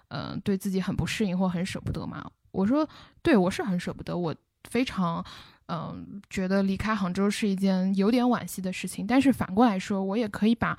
[0.06, 2.88] 嗯，对自己很不适应或很舍不得吗？”我说
[3.22, 4.32] ：“对我是很舍不得我。”
[4.70, 5.24] 非常，
[5.66, 9.06] 嗯，觉得离开杭州是一件有点惋惜的事情。
[9.06, 10.76] 但是反过来说，我也可以把，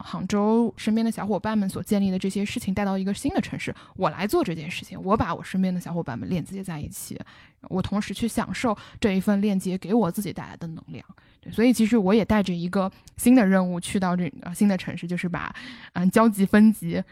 [0.00, 7.20] 杭州身边的小伙伴们所建立的这些事情带到一个新的城市，我来做这件事情，我把我身边的小伙伴们链接在一起，
[7.68, 11.04] 我同时去享受这一份链接给我自己带来的能量。
[11.40, 15.54] 对，所以其实我也带着一个新的任务去到这呃新的城市，就是把，
[15.92, 17.02] 嗯，交集分级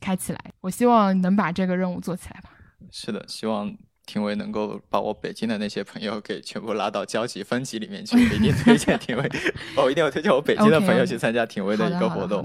[0.00, 0.52] 开起来。
[0.60, 2.50] 我希望能把这个任务做起来吧。
[2.90, 3.72] 是的，希望。
[4.08, 9.30] 廷伟能够把我北京的那些朋友给全部拉到交集分级里面去，一定推荐廷伟，
[9.76, 12.42] 我一定要推荐我北京的朋友去参加廷伟的一个活动。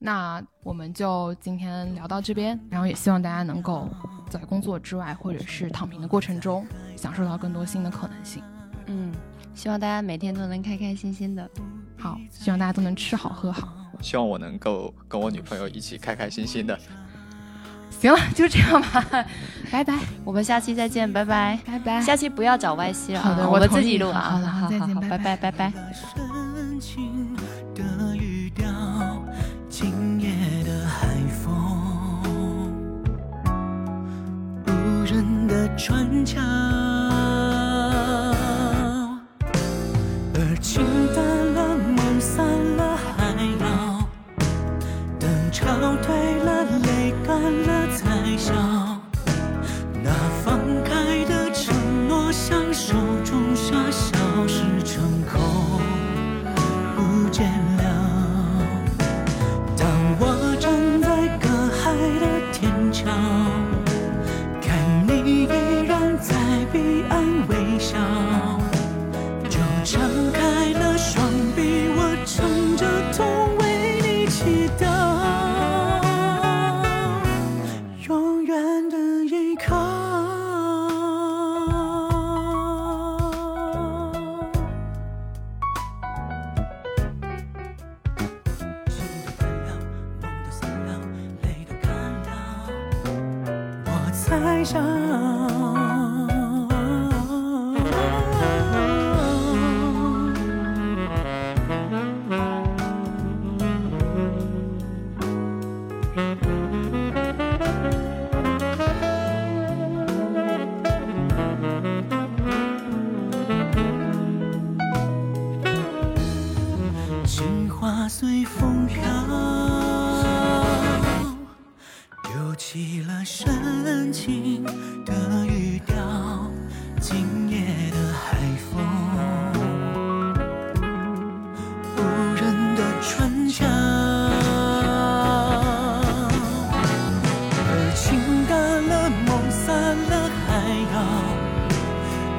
[0.00, 3.88] 那我们就今天聊到这边，然后也希望大家能够
[4.28, 8.42] 在工作之外或者是躺平的过程中，享受到更多新的可能性。
[8.86, 9.12] 嗯，
[9.54, 11.48] 希望大家每天都能开开心心的。
[11.96, 13.72] 好，希望大家都能吃好喝好。
[14.00, 16.78] 希望我能够跟我女朋友一起开开心心的。
[18.00, 19.04] 行了，就这样吧，
[19.70, 19.94] 拜拜，
[20.24, 25.72] 我们下期再见，拜拜，拜拜，下期不要找 Y C 了，好的，我们自己录啊，好的，好，再见，拜拜，拜拜。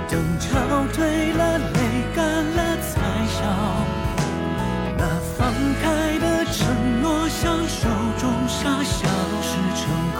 [0.09, 0.49] 等潮
[0.91, 1.79] 退了，泪
[2.15, 3.37] 干了，才笑。
[4.97, 5.05] 那
[5.37, 6.57] 放开的承
[6.99, 7.87] 诺，像手
[8.17, 9.07] 中沙，消
[9.43, 9.85] 失成
[10.17, 10.19] 空，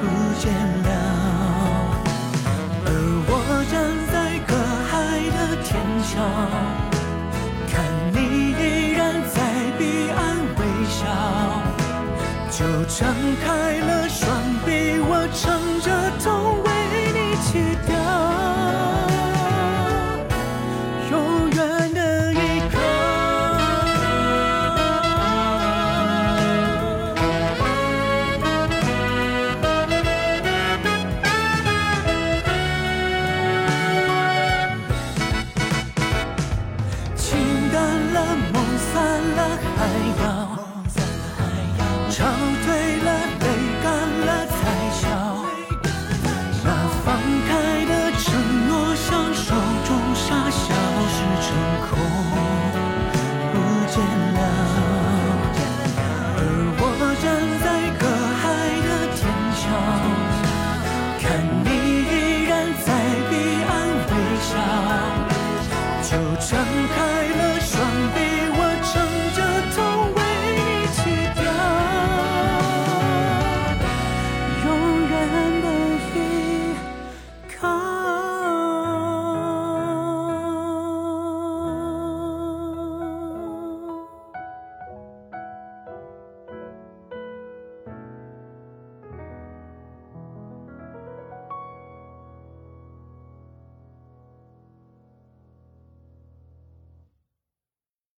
[0.00, 0.02] 不
[0.40, 0.42] 见
[0.84, 0.88] 了。
[2.86, 2.88] 而
[3.28, 3.30] 我
[3.70, 3.72] 站
[4.10, 4.14] 在
[4.48, 4.50] 隔
[4.88, 4.92] 海
[5.36, 5.68] 的天
[6.08, 6.12] 桥，
[7.70, 7.72] 看
[8.14, 8.16] 你
[8.56, 8.62] 依
[8.96, 9.00] 然
[9.34, 9.36] 在
[9.78, 9.80] 彼
[10.16, 10.18] 岸
[10.56, 10.98] 微笑，
[12.50, 13.04] 就张
[13.44, 13.46] 开
[13.80, 14.43] 了双。